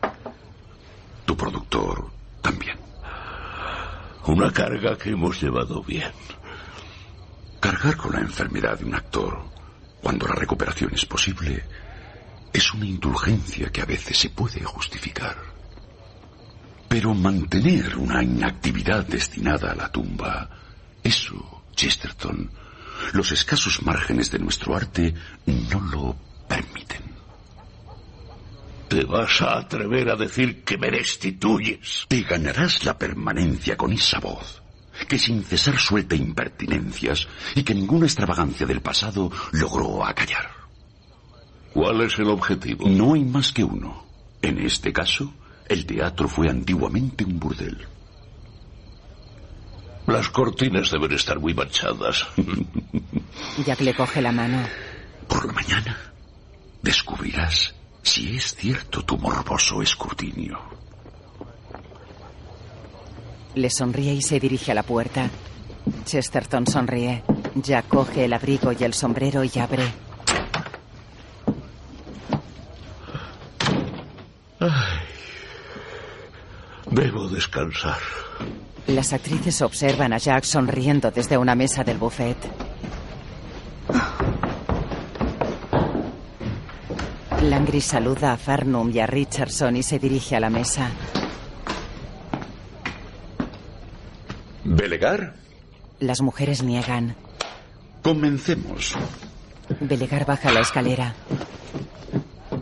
[1.24, 2.10] tu productor
[2.42, 2.78] también.
[4.26, 6.12] Una carga que hemos llevado bien.
[7.58, 9.42] Cargar con la enfermedad de un actor,
[10.02, 11.64] cuando la recuperación es posible,
[12.52, 15.38] es una indulgencia que a veces se puede justificar.
[16.86, 20.50] Pero mantener una inactividad destinada a la tumba,
[21.02, 22.50] eso, Chesterton,
[23.12, 25.14] los escasos márgenes de nuestro arte
[25.46, 26.16] no lo
[26.48, 27.02] permiten.
[28.88, 32.06] ¿Te vas a atrever a decir que me destituyes?
[32.08, 34.62] Te ganarás la permanencia con esa voz,
[35.06, 40.50] que sin cesar suelta impertinencias y que ninguna extravagancia del pasado logró acallar.
[41.74, 42.88] ¿Cuál es el objetivo?
[42.88, 44.06] No hay más que uno.
[44.40, 45.34] En este caso,
[45.68, 47.86] el teatro fue antiguamente un burdel.
[50.08, 52.26] Las cortinas deben estar muy manchadas.
[53.66, 54.66] Jack le coge la mano.
[55.28, 55.98] Por la mañana
[56.80, 60.58] descubrirás si es cierto tu morboso escrutinio.
[63.54, 65.28] Le sonríe y se dirige a la puerta.
[66.06, 67.22] Chesterton sonríe.
[67.56, 69.92] Jack coge el abrigo y el sombrero y abre.
[74.58, 75.00] Ay,
[76.90, 78.00] debo descansar.
[78.88, 82.36] Las actrices observan a Jack sonriendo desde una mesa del buffet.
[87.42, 90.90] Langry saluda a Farnum y a Richardson y se dirige a la mesa.
[94.64, 95.34] ¿Belegar?
[96.00, 97.14] Las mujeres niegan.
[98.02, 98.94] Comencemos.
[99.80, 101.14] Belegar baja la escalera.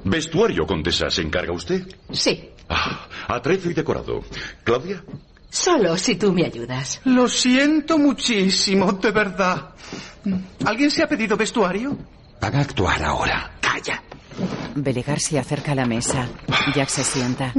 [0.02, 1.86] Vestuario, Condesa, ¿se encarga usted?
[2.10, 2.50] Sí.
[2.68, 4.22] Ah, atrezo y decorado.
[4.64, 5.04] ¿Claudia?
[5.50, 7.00] Solo si tú me ayudas.
[7.04, 9.70] Lo siento muchísimo, de verdad.
[10.64, 11.96] ¿Alguien se ha pedido vestuario?
[12.40, 13.52] Van a actuar ahora.
[13.60, 14.02] Calla.
[14.74, 16.28] Belegar se acerca a la mesa.
[16.74, 17.52] Jack se sienta.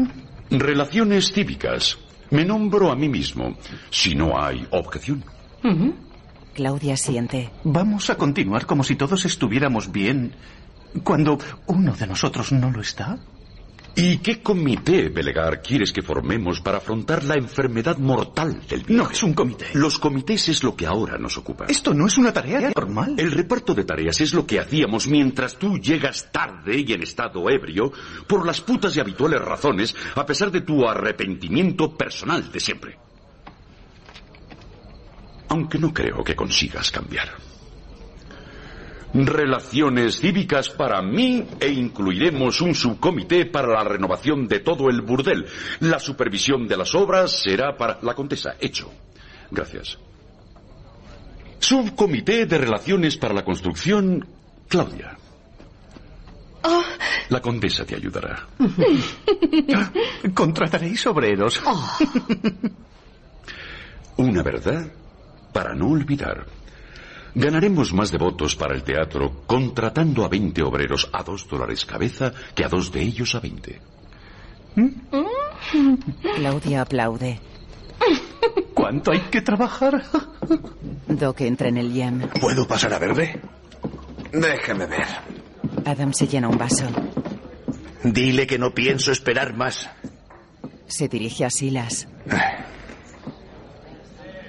[0.50, 1.98] Relaciones cívicas.
[2.30, 3.58] Me nombro a mí mismo,
[3.90, 5.24] si no hay objeción.
[6.54, 7.52] Claudia siente.
[7.64, 10.34] Vamos a continuar como si todos estuviéramos bien
[11.04, 13.18] cuando uno de nosotros no lo está.
[14.00, 19.06] ¿Y qué comité, Belegar, quieres que formemos para afrontar la enfermedad mortal del viejo?
[19.06, 19.70] No es un comité.
[19.74, 21.66] Los comités es lo que ahora nos ocupa.
[21.68, 23.16] Esto no es una tarea normal.
[23.18, 27.50] El reparto de tareas es lo que hacíamos mientras tú llegas tarde y en estado
[27.50, 27.92] ebrio
[28.28, 33.00] por las putas y habituales razones, a pesar de tu arrepentimiento personal de siempre.
[35.50, 37.30] Aunque no creo que consigas cambiar.
[39.14, 45.46] Relaciones cívicas para mí e incluiremos un subcomité para la renovación de todo el burdel.
[45.80, 48.56] La supervisión de las obras será para la contesa.
[48.60, 48.92] Hecho.
[49.50, 49.98] Gracias.
[51.60, 54.26] Subcomité de Relaciones para la Construcción,
[54.68, 55.18] Claudia.
[56.64, 56.84] Oh.
[57.30, 58.46] La condesa te ayudará.
[60.34, 61.62] Contrataréis obreros.
[61.66, 61.98] Oh.
[64.18, 64.92] Una verdad
[65.54, 66.46] para no olvidar.
[67.38, 72.66] Ganaremos más devotos para el teatro contratando a 20 obreros a dos dólares cabeza que
[72.66, 73.80] a dos de ellos a 20.
[76.36, 77.40] Claudia aplaude.
[78.74, 80.04] ¿Cuánto hay que trabajar?
[81.08, 82.28] Doc entra en el yem.
[82.42, 83.40] ¿Puedo pasar a verle?
[84.32, 85.06] Déjeme ver.
[85.86, 86.88] Adam se llena un vaso.
[88.04, 89.88] Dile que no pienso esperar más.
[90.88, 92.08] Se dirige a Silas.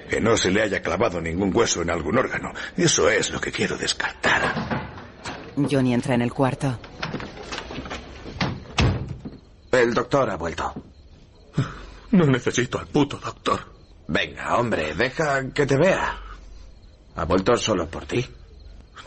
[0.09, 2.51] Que no se le haya clavado ningún hueso en algún órgano.
[2.75, 4.89] Eso es lo que quiero descartar.
[5.69, 6.79] Johnny entra en el cuarto.
[9.71, 10.73] El doctor ha vuelto.
[12.11, 13.59] No necesito al puto doctor.
[14.07, 16.19] Venga, hombre, deja que te vea.
[17.15, 18.25] Ha vuelto solo por ti.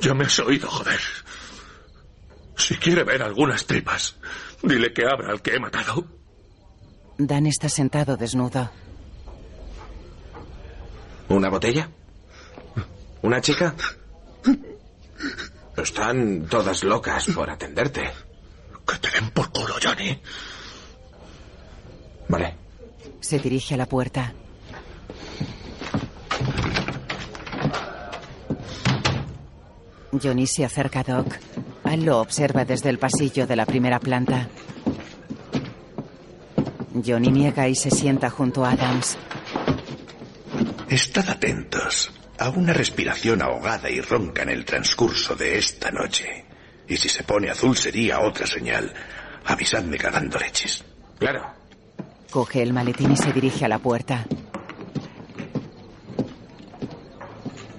[0.01, 1.01] Ya me has oído, joder.
[2.57, 4.17] Si quiere ver algunas tripas,
[4.63, 6.07] dile que abra al que he matado.
[7.19, 8.71] Dan está sentado desnudo.
[11.29, 11.89] ¿Una botella?
[13.23, 13.75] ¿Una chica?
[15.77, 18.11] Están todas locas por atenderte.
[18.87, 20.21] Que te den por culo, Johnny.
[22.29, 22.57] Vale.
[23.21, 24.33] Se dirige a la puerta.
[30.21, 31.39] Johnny se acerca a Doc.
[31.85, 34.49] Al lo observa desde el pasillo de la primera planta.
[37.05, 39.17] Johnny niega y se sienta junto a Adams.
[40.93, 46.45] Estad atentos a una respiración ahogada y ronca en el transcurso de esta noche.
[46.87, 48.93] Y si se pone azul sería otra señal.
[49.47, 50.85] Avisadme cagando leches.
[51.19, 51.47] Claro.
[52.31, 54.27] Coge el maletín y se dirige a la puerta.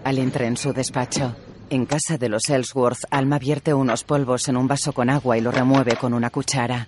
[0.04, 1.36] Al entra en su despacho.
[1.70, 5.42] En casa de los Ellsworth, Alma vierte unos polvos en un vaso con agua y
[5.42, 6.88] lo remueve con una cuchara.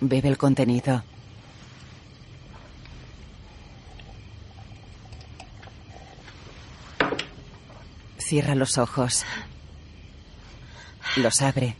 [0.00, 1.02] Bebe el contenido.
[8.18, 9.24] Cierra los ojos.
[11.16, 11.76] Los abre.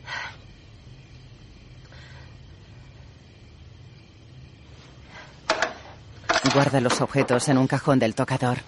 [6.55, 8.59] Guarda los objetos en un cajón del tocador.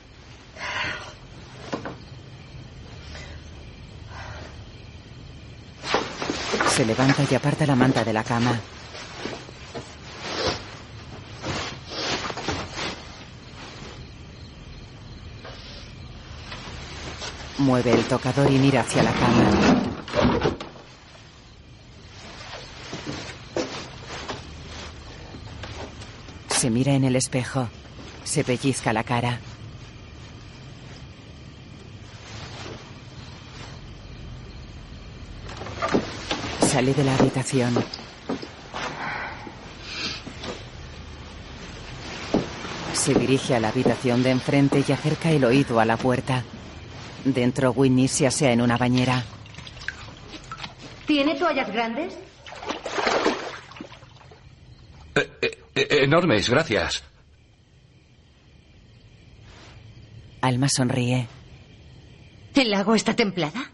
[6.68, 8.60] Se levanta y aparta la manta de la cama.
[17.60, 19.82] Mueve el tocador y mira hacia la cama.
[26.48, 27.68] Se mira en el espejo.
[28.24, 29.40] Se pellizca la cara.
[36.66, 37.84] Sale de la habitación.
[42.94, 46.42] Se dirige a la habitación de enfrente y acerca el oído a la puerta.
[47.24, 49.22] Dentro, Winnie se asea en una bañera.
[51.06, 52.14] ¿Tiene toallas grandes?
[55.14, 57.02] Eh, eh, eh, enormes, gracias.
[60.40, 61.28] Alma sonríe.
[62.54, 63.70] ¿El lago está templada?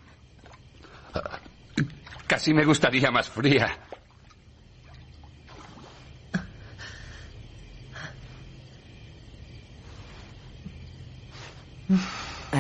[2.27, 3.79] Casi me gustaría más fría.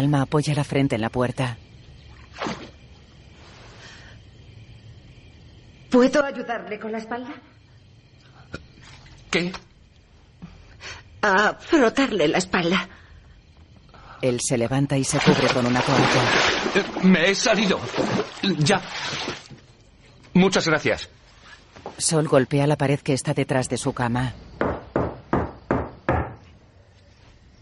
[0.06, 1.56] Alma apoya la frente en la puerta.
[5.90, 7.34] ¿Puedo ayudarle con la espalda?
[9.32, 9.52] ¿Qué?
[11.22, 12.88] A frotarle la espalda.
[14.22, 17.02] Él se levanta y se cubre con una toalla.
[17.02, 17.80] Me he salido.
[18.58, 18.80] Ya.
[20.34, 21.08] Muchas gracias.
[21.98, 24.34] Sol golpea la pared que está detrás de su cama.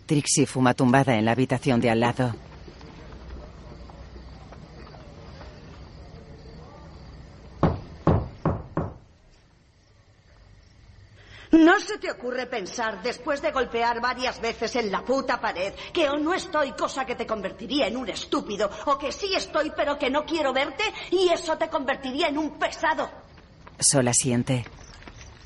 [0.06, 2.34] Trixie fuma tumbada en la habitación de al lado.
[11.52, 16.10] ¿No se te ocurre pensar, después de golpear varias veces en la puta pared, que
[16.10, 19.96] o no estoy, cosa que te convertiría en un estúpido, o que sí estoy, pero
[19.96, 20.82] que no quiero verte,
[21.12, 23.08] y eso te convertiría en un pesado?
[23.78, 24.64] Sol asiente.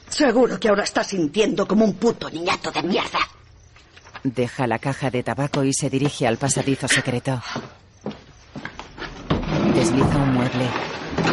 [0.09, 3.21] Seguro que ahora estás sintiendo como un puto niñato de mierda.
[4.25, 7.41] Deja la caja de tabaco y se dirige al pasadizo secreto.
[9.75, 10.69] Desliza un mueble.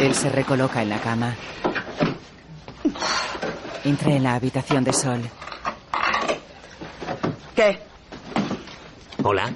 [0.00, 1.34] Él se recoloca en la cama.
[3.84, 5.20] Entra en la habitación de Sol.
[7.54, 7.78] ¿Qué?
[9.22, 9.52] Hola.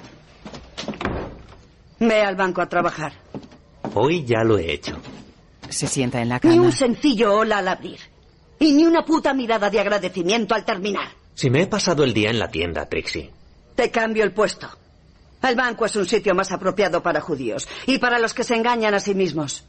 [1.99, 3.13] Ve al banco a trabajar.
[3.93, 4.97] Hoy ya lo he hecho.
[5.69, 6.61] Se sienta en la Ni cama.
[6.63, 7.99] un sencillo hola al abrir.
[8.59, 11.07] Y ni una puta mirada de agradecimiento al terminar.
[11.33, 13.31] Si me he pasado el día en la tienda, Trixie.
[13.75, 14.69] Te cambio el puesto.
[15.41, 18.93] El banco es un sitio más apropiado para judíos y para los que se engañan
[18.93, 19.65] a sí mismos.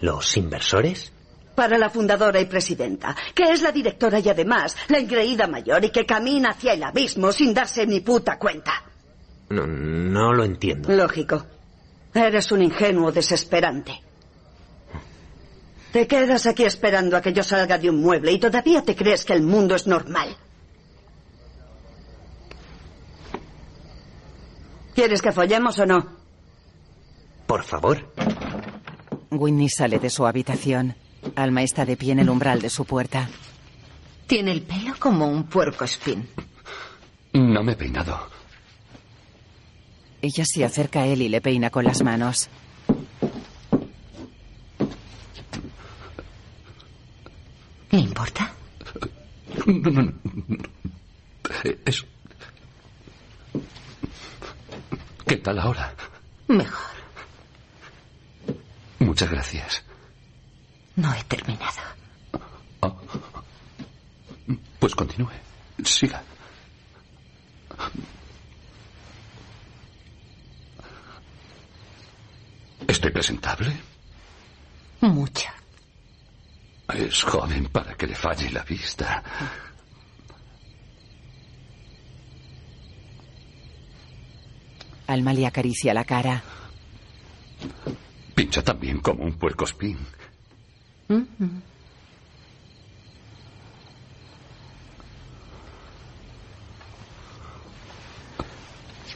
[0.00, 1.12] ¿Los inversores?
[1.54, 5.90] Para la fundadora y presidenta, que es la directora y además la engreída mayor y
[5.90, 8.82] que camina hacia el abismo sin darse ni puta cuenta.
[9.50, 10.92] No, no lo entiendo.
[10.92, 11.46] Lógico.
[12.12, 14.00] Eres un ingenuo desesperante.
[15.94, 19.24] Te quedas aquí esperando a que yo salga de un mueble y todavía te crees
[19.24, 20.36] que el mundo es normal.
[24.92, 26.04] ¿Quieres que follemos o no?
[27.46, 28.12] Por favor.
[29.30, 30.96] Winnie sale de su habitación.
[31.36, 33.28] Alma está de pie en el umbral de su puerta.
[34.26, 36.28] Tiene el pelo como un puerco espín.
[37.34, 38.18] No me he peinado.
[40.20, 42.50] Ella se acerca a él y le peina con las manos.
[47.94, 48.52] ¿Le importa?
[49.66, 50.12] No, no, no.
[51.84, 52.04] Es...
[55.26, 55.94] ¿Qué tal ahora?
[56.48, 56.94] Mejor.
[58.98, 59.82] Muchas gracias.
[60.96, 61.80] No he terminado.
[64.78, 65.30] Pues continúe.
[65.84, 66.22] Siga.
[72.86, 73.72] ¿Estoy presentable?
[75.00, 75.48] Mucho.
[76.94, 79.22] Es joven para que le falle la vista.
[85.08, 86.42] Alma le acaricia la cara.
[88.34, 89.98] Pincha también como un puercoespín.
[91.08, 91.22] Mm.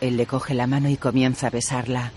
[0.01, 2.13] Él le coge la mano y comienza a besarla.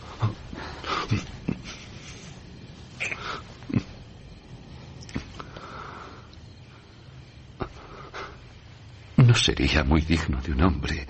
[9.31, 11.07] No sería muy digno de un hombre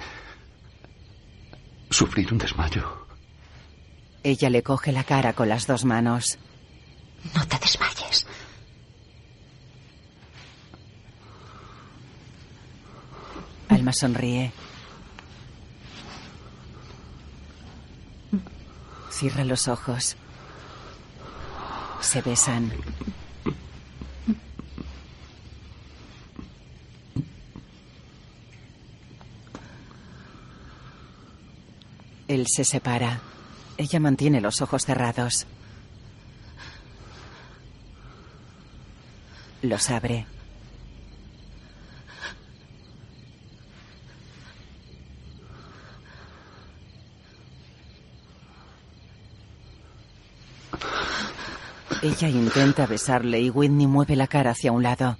[1.90, 3.08] sufrir un desmayo.
[4.22, 6.38] Ella le coge la cara con las dos manos.
[7.34, 8.28] No te desmayes.
[13.70, 14.52] Alma sonríe.
[19.10, 20.16] Cierra los ojos.
[22.02, 22.72] Se besan.
[32.32, 33.20] Él se separa.
[33.76, 35.46] Ella mantiene los ojos cerrados.
[39.62, 40.26] Los abre.
[52.02, 55.18] Ella intenta besarle y Whitney mueve la cara hacia un lado.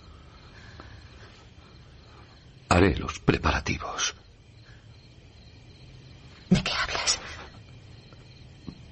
[2.70, 4.16] Haré los preparativos.
[6.52, 7.18] ¿De qué hablas?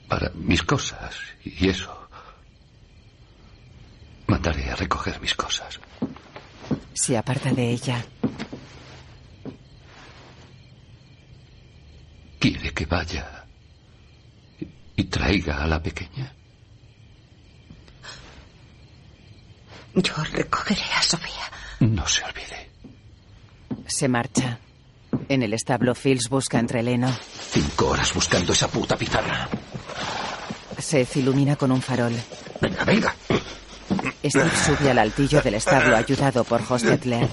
[0.07, 1.95] Para mis cosas y eso.
[4.25, 5.79] Mandaré a recoger mis cosas.
[6.91, 8.03] Se aparta de ella.
[12.39, 13.45] ¿Quiere que vaya
[14.95, 16.33] y traiga a la pequeña?
[19.93, 21.51] Yo recogeré a Sofía.
[21.81, 22.71] No se olvide.
[23.85, 24.57] Se marcha.
[25.27, 27.15] En el establo, Fields busca entre Leno.
[27.51, 29.47] Cinco horas buscando esa puta pizarra.
[30.81, 32.13] Seth ilumina con un farol.
[32.61, 33.15] Venga, venga.
[34.23, 37.27] Steve sube al altillo del establo ayudado por Hostetler.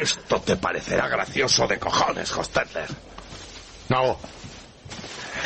[0.00, 2.88] Esto te parecerá gracioso de cojones, Hostetler.
[3.88, 4.18] No.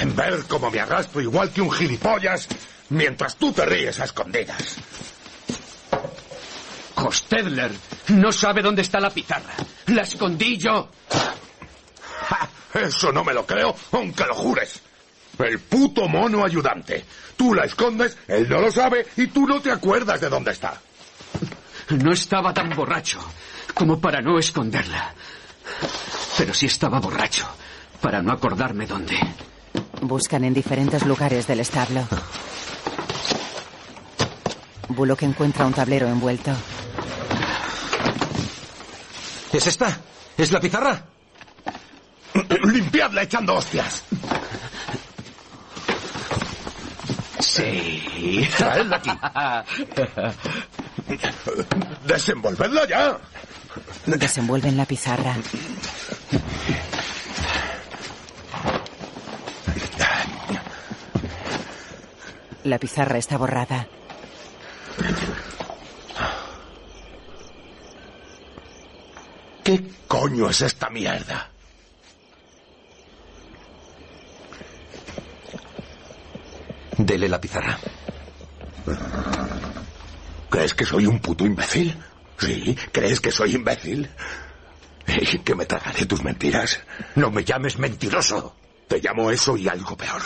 [0.01, 2.49] En ver cómo me arrastro igual que un gilipollas
[2.91, 4.77] mientras tú te ríes a escondidas.
[6.97, 7.73] Hostedler
[8.09, 9.55] no sabe dónde está la pizarra.
[9.87, 10.89] La escondí yo.
[12.75, 14.81] Eso no me lo creo, aunque lo jures.
[15.39, 17.05] El puto mono ayudante.
[17.37, 20.81] Tú la escondes, él no lo sabe y tú no te acuerdas de dónde está.
[21.91, 23.19] No estaba tan borracho
[23.75, 25.15] como para no esconderla.
[26.37, 27.47] Pero sí estaba borracho
[28.01, 29.17] para no acordarme dónde.
[30.01, 32.07] Buscan en diferentes lugares del establo.
[34.89, 36.53] Bullock encuentra un tablero envuelto.
[39.53, 39.99] ¿Es esta?
[40.37, 41.14] ¿Es la pizarra?
[42.65, 44.03] Limpiadla echando hostias.
[47.41, 48.49] Sí.
[48.57, 49.11] Traedla aquí.
[52.07, 53.19] Desenvolvedla ya.
[54.07, 55.37] Desenvuelven la pizarra.
[62.65, 63.87] La pizarra está borrada.
[69.63, 71.54] ¿Qué coño es esta mierda?
[76.99, 77.79] Dele la pizarra.
[80.51, 81.97] ¿Crees que soy un puto imbécil?
[82.39, 84.09] Sí, ¿crees que soy imbécil?
[85.07, 86.81] ¿Y que me tragaré tus mentiras?
[87.17, 88.57] No me llames mentiroso.
[88.89, 90.23] Te llamo eso y algo peor.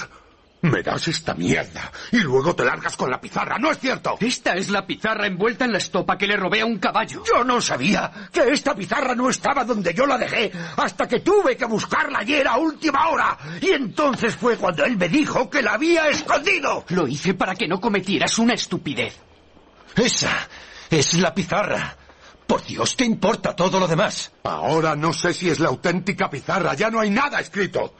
[0.60, 4.16] Me das esta mierda y luego te largas con la pizarra, ¿no es cierto?
[4.18, 7.22] Esta es la pizarra envuelta en la estopa que le robé a un caballo.
[7.24, 11.56] Yo no sabía que esta pizarra no estaba donde yo la dejé hasta que tuve
[11.56, 13.38] que buscarla ayer a última hora.
[13.60, 16.84] Y entonces fue cuando él me dijo que la había escondido.
[16.88, 19.16] Lo hice para que no cometieras una estupidez.
[19.94, 20.48] Esa
[20.90, 21.96] es la pizarra.
[22.48, 24.32] Por Dios, ¿qué importa todo lo demás?
[24.42, 27.94] Ahora no sé si es la auténtica pizarra, ya no hay nada escrito.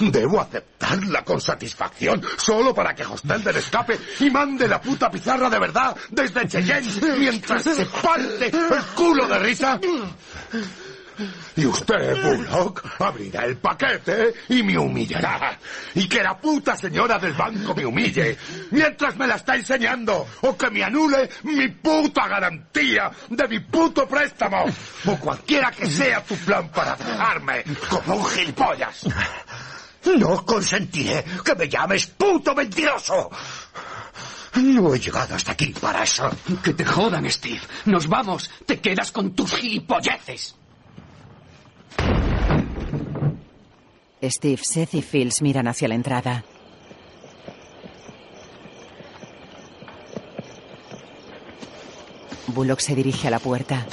[0.00, 5.58] Debo aceptarla con satisfacción, solo para que Hostelder escape y mande la puta pizarra de
[5.58, 9.80] verdad desde Cheyenne mientras se parte el culo de risa.
[11.56, 15.56] Y usted, Bullock, abrirá el paquete y me humillará.
[15.94, 18.36] Y que la puta señora del banco me humille
[18.72, 20.26] mientras me la está enseñando.
[20.40, 24.64] O que me anule mi puta garantía de mi puto préstamo.
[25.06, 29.06] O cualquiera que sea tu plan para dejarme como un gilipollas.
[30.18, 33.30] No consentiré que me llames puto mentiroso.
[34.56, 36.30] No he llegado hasta aquí para eso.
[36.62, 37.60] Que te jodan, Steve.
[37.86, 38.50] Nos vamos.
[38.66, 40.54] Te quedas con tus gilipolleces.
[44.22, 46.44] Steve, Seth y Fields miran hacia la entrada.
[52.46, 53.84] Bullock se dirige a la puerta.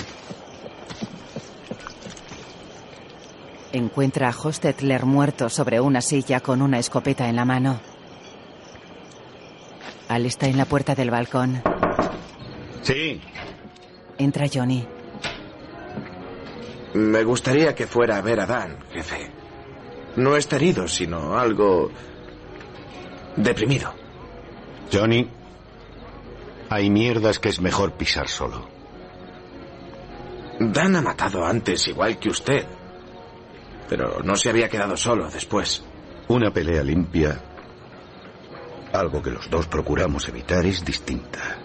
[3.74, 7.80] Encuentra a Hostetler muerto sobre una silla con una escopeta en la mano.
[10.10, 11.62] Al está en la puerta del balcón.
[12.82, 13.22] Sí,
[14.18, 14.86] Entra Johnny.
[16.94, 19.32] me gustaría que fuera a ver a Dan, jefe.
[20.18, 21.90] No está herido, sino algo
[23.38, 23.94] deprimido.
[24.92, 25.30] Johnny,
[26.70, 28.68] hay mierdas que es mejor pisar solo.
[30.60, 32.66] Dan ha matado antes igual que usted.
[33.92, 35.84] Pero no se había quedado solo después.
[36.30, 37.38] Una pelea limpia,
[38.94, 41.58] algo que los dos procuramos evitar, es distinta.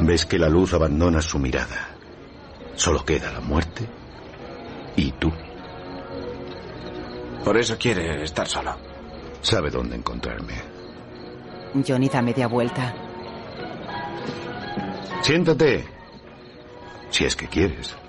[0.00, 1.90] Ves que la luz abandona su mirada.
[2.76, 3.86] Solo queda la muerte
[4.96, 5.30] y tú.
[7.44, 8.74] Por eso quiere estar solo.
[9.42, 10.54] Sabe dónde encontrarme.
[11.86, 12.94] Johnny da media vuelta.
[15.20, 15.84] Siéntate.
[17.10, 18.01] Si es que quieres.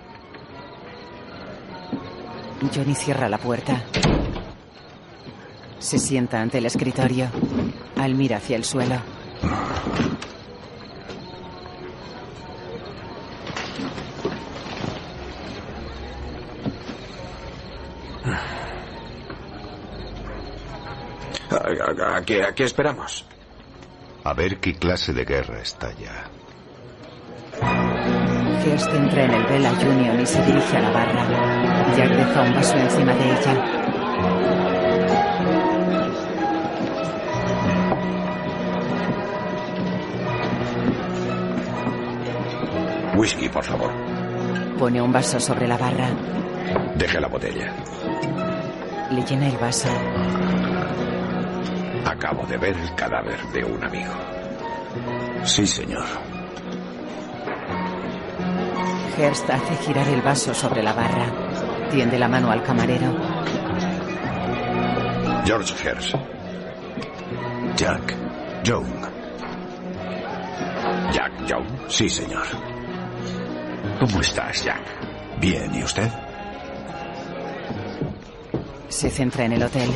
[2.74, 3.82] Johnny cierra la puerta.
[5.80, 7.28] Se sienta ante el escritorio.
[7.98, 8.96] Al mira hacia el suelo.
[21.50, 23.26] ¿A, a- a qué, a qué esperamos?
[24.24, 26.30] A ver qué clase de guerra estalla.
[28.66, 31.26] Hearst entra en el Bella Union y se dirige a la barra.
[31.98, 33.84] Jack deja un vaso encima de ella.
[43.16, 43.92] Whisky, por favor.
[44.80, 46.10] Pone un vaso sobre la barra.
[46.96, 47.74] Deje la botella.
[49.12, 49.90] Le llena el vaso.
[52.06, 54.14] Acabo de ver el cadáver de un amigo.
[55.44, 56.33] Sí, señor.
[59.18, 61.26] Hearst hace girar el vaso sobre la barra.
[61.92, 63.16] Tiende la mano al camarero.
[65.46, 66.14] George Hers.
[67.76, 68.16] Jack.
[68.64, 68.88] Young.
[71.12, 71.66] Jack Young.
[71.88, 72.46] Sí, señor.
[74.00, 74.82] ¿Cómo estás, Jack?
[75.40, 76.10] Bien, ¿y usted?
[78.88, 79.90] Se centra en el hotel.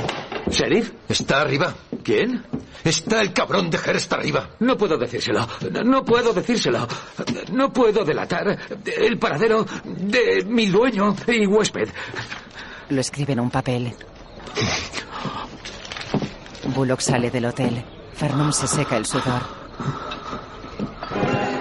[0.49, 0.91] ¿Sheriff?
[1.09, 1.73] Está arriba.
[2.03, 2.43] ¿Quién?
[2.83, 4.49] Está el cabrón de Hearst arriba.
[4.59, 5.47] No puedo decírselo.
[5.71, 6.87] No, no puedo decírselo.
[7.51, 11.89] No puedo delatar el paradero de mi dueño y huésped.
[12.89, 13.93] Lo escribe en un papel.
[16.75, 17.83] Bullock sale del hotel.
[18.13, 19.41] Farnum se seca el sudor.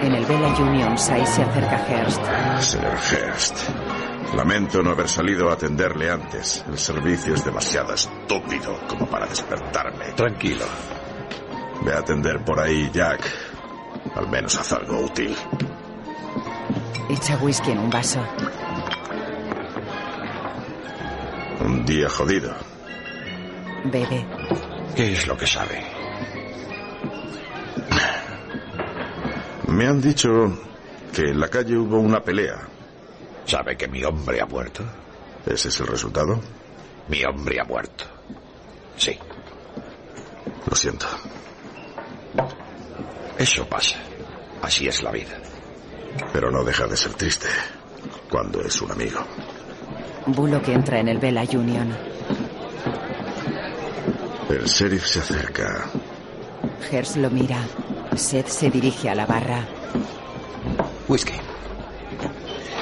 [0.01, 2.21] En el Bella Union, Sai se acerca a Hearst.
[2.61, 3.57] Señor Hearst,
[4.35, 6.63] lamento no haber salido a atenderle antes.
[6.67, 10.13] El servicio es demasiado estúpido como para despertarme.
[10.15, 10.65] Tranquilo.
[11.87, 13.21] Ve a atender por ahí, Jack.
[14.13, 15.33] Al menos haz algo útil.
[17.09, 18.19] Echa whisky en un vaso.
[21.61, 22.53] Un día jodido.
[23.85, 24.25] Bebe.
[24.97, 25.81] ¿Qué es lo que sabe?
[29.69, 30.29] Me han dicho
[31.13, 32.67] que en la calle hubo una pelea.
[33.45, 34.83] ¿Sabe que mi hombre ha muerto?
[35.45, 36.37] ¿Ese es el resultado?
[37.07, 38.03] Mi hombre ha muerto.
[38.97, 39.17] Sí.
[40.69, 41.07] Lo siento.
[43.37, 43.97] Eso pasa.
[44.61, 45.37] Así es la vida.
[46.33, 47.47] Pero no deja de ser triste
[48.29, 49.19] cuando es un amigo.
[50.27, 51.95] Bullock entra en el Bella Union.
[54.49, 55.89] El sheriff se acerca.
[56.91, 57.59] Hearst lo mira.
[58.15, 59.65] Seth se dirige a la barra.
[61.07, 61.33] Whisky.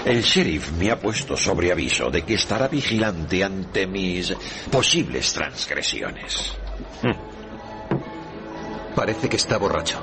[0.05, 4.33] El sheriff me ha puesto sobre aviso de que estará vigilante ante mis
[4.71, 6.55] posibles transgresiones.
[8.95, 9.99] Parece que está borracho.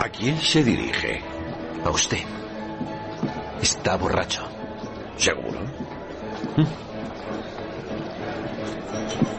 [0.00, 1.20] ¿A quién se dirige?
[1.84, 2.24] A usted.
[3.60, 4.42] Está borracho.
[5.18, 5.60] ¿Seguro?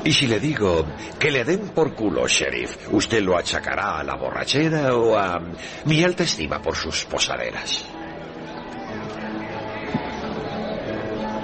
[0.05, 0.85] Y si le digo
[1.17, 5.41] que le den por culo, sheriff, ¿usted lo achacará a la borrachera o a
[5.85, 7.85] mi alta estima por sus posaderas?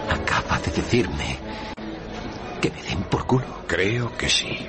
[0.09, 1.38] Acaba de decirme
[3.09, 3.45] por culo.
[3.67, 4.67] Creo que sí.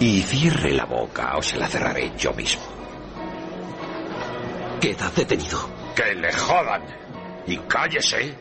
[0.00, 2.62] Y cierre la boca o se la cerraré yo mismo.
[4.80, 5.58] Queda detenido.
[5.94, 6.82] Que le jodan.
[7.46, 8.34] Y cállese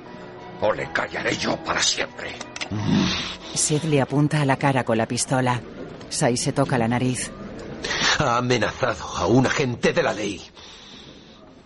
[0.61, 2.33] o le callaré yo para siempre.
[3.53, 5.61] Seth le apunta a la cara con la pistola.
[6.09, 7.31] Sai se toca la nariz.
[8.19, 10.41] Ha amenazado a un agente de la ley.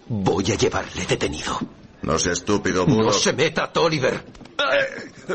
[0.08, 1.60] Voy a llevarle detenido.
[2.02, 3.14] No sea estúpido, No Bullock.
[3.14, 4.24] se meta, Tolliver.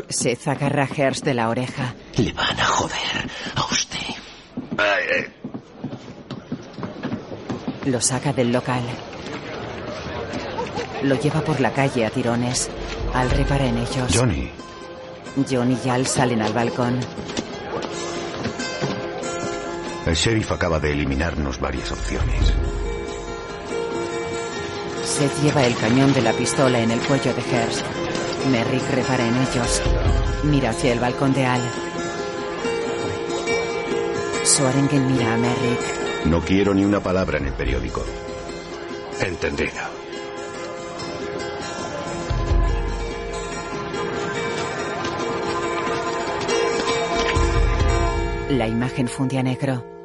[0.09, 1.93] Seth agarra a Hearst de la oreja.
[2.17, 3.97] Le van a joder a usted.
[7.85, 8.81] Lo saca del local.
[11.03, 12.69] Lo lleva por la calle a tirones.
[13.13, 14.11] Al repara en ellos.
[14.13, 14.51] Johnny,
[15.49, 16.99] John y Al salen al balcón.
[20.05, 22.53] el sheriff acaba de eliminarnos varias opciones.
[25.03, 27.85] Seth lleva el cañón de la pistola en el cuello de Hearst.
[28.51, 29.81] Merrick repara en ellos.
[30.43, 31.61] Mira hacia el balcón de Al.
[34.43, 36.25] Swarengen mira a Merrick.
[36.25, 38.03] No quiero ni una palabra en el periódico.
[39.19, 39.97] Entendido.
[48.49, 49.96] La imagen funde a negro.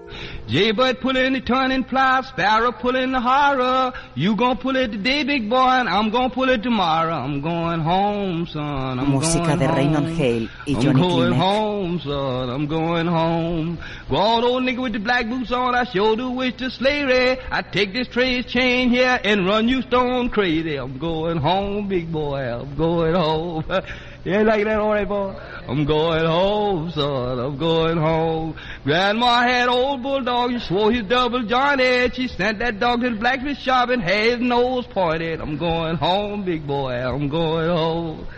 [0.53, 3.91] Jaybird pulling the turning plow, Sparrow pulling the horror.
[4.15, 7.15] You gonna pull it today, big boy, and I'm gonna pull it tomorrow.
[7.15, 8.99] I'm going home, son.
[9.01, 9.77] I'm Música going de home.
[9.79, 12.51] Raymond Hale y I'm Johnny going home, son.
[12.51, 13.79] I'm going home.
[14.11, 15.75] Go on, old nigga with the black boots on.
[15.75, 17.39] I sure do wish to slavery.
[17.51, 20.77] I take this trace chain here and run you stone crazy.
[20.77, 22.41] I'm going home, big boy.
[22.41, 23.65] I'm going home.
[24.25, 25.35] Yeah, like that, right, boy.
[25.67, 27.41] I'm going home, son.
[27.41, 28.57] I'm going home.
[28.85, 30.53] Grandma had old bulldog.
[30.53, 32.15] You swore he's double jointed.
[32.15, 35.41] She sent that dog to the blacksmith shop and had his nose pointed.
[35.41, 36.93] I'm going home, big boy.
[36.93, 38.29] I'm going home.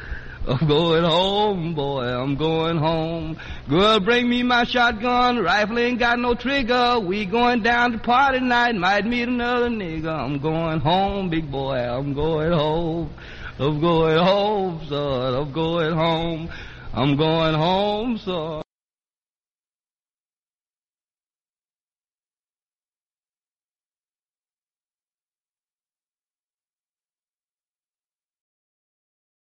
[0.47, 2.05] I'm going home, boy.
[2.05, 3.39] I'm going home.
[3.69, 5.39] Girl, bring me my shotgun.
[5.39, 6.99] Rifle ain't got no trigger.
[7.01, 8.75] We going down to party night.
[8.75, 10.09] Might meet another nigga.
[10.09, 11.77] I'm going home, big boy.
[11.77, 13.11] I'm going home.
[13.57, 15.35] I'm going home, son.
[15.35, 16.51] I'm going home.
[16.93, 18.64] I'm going home, son.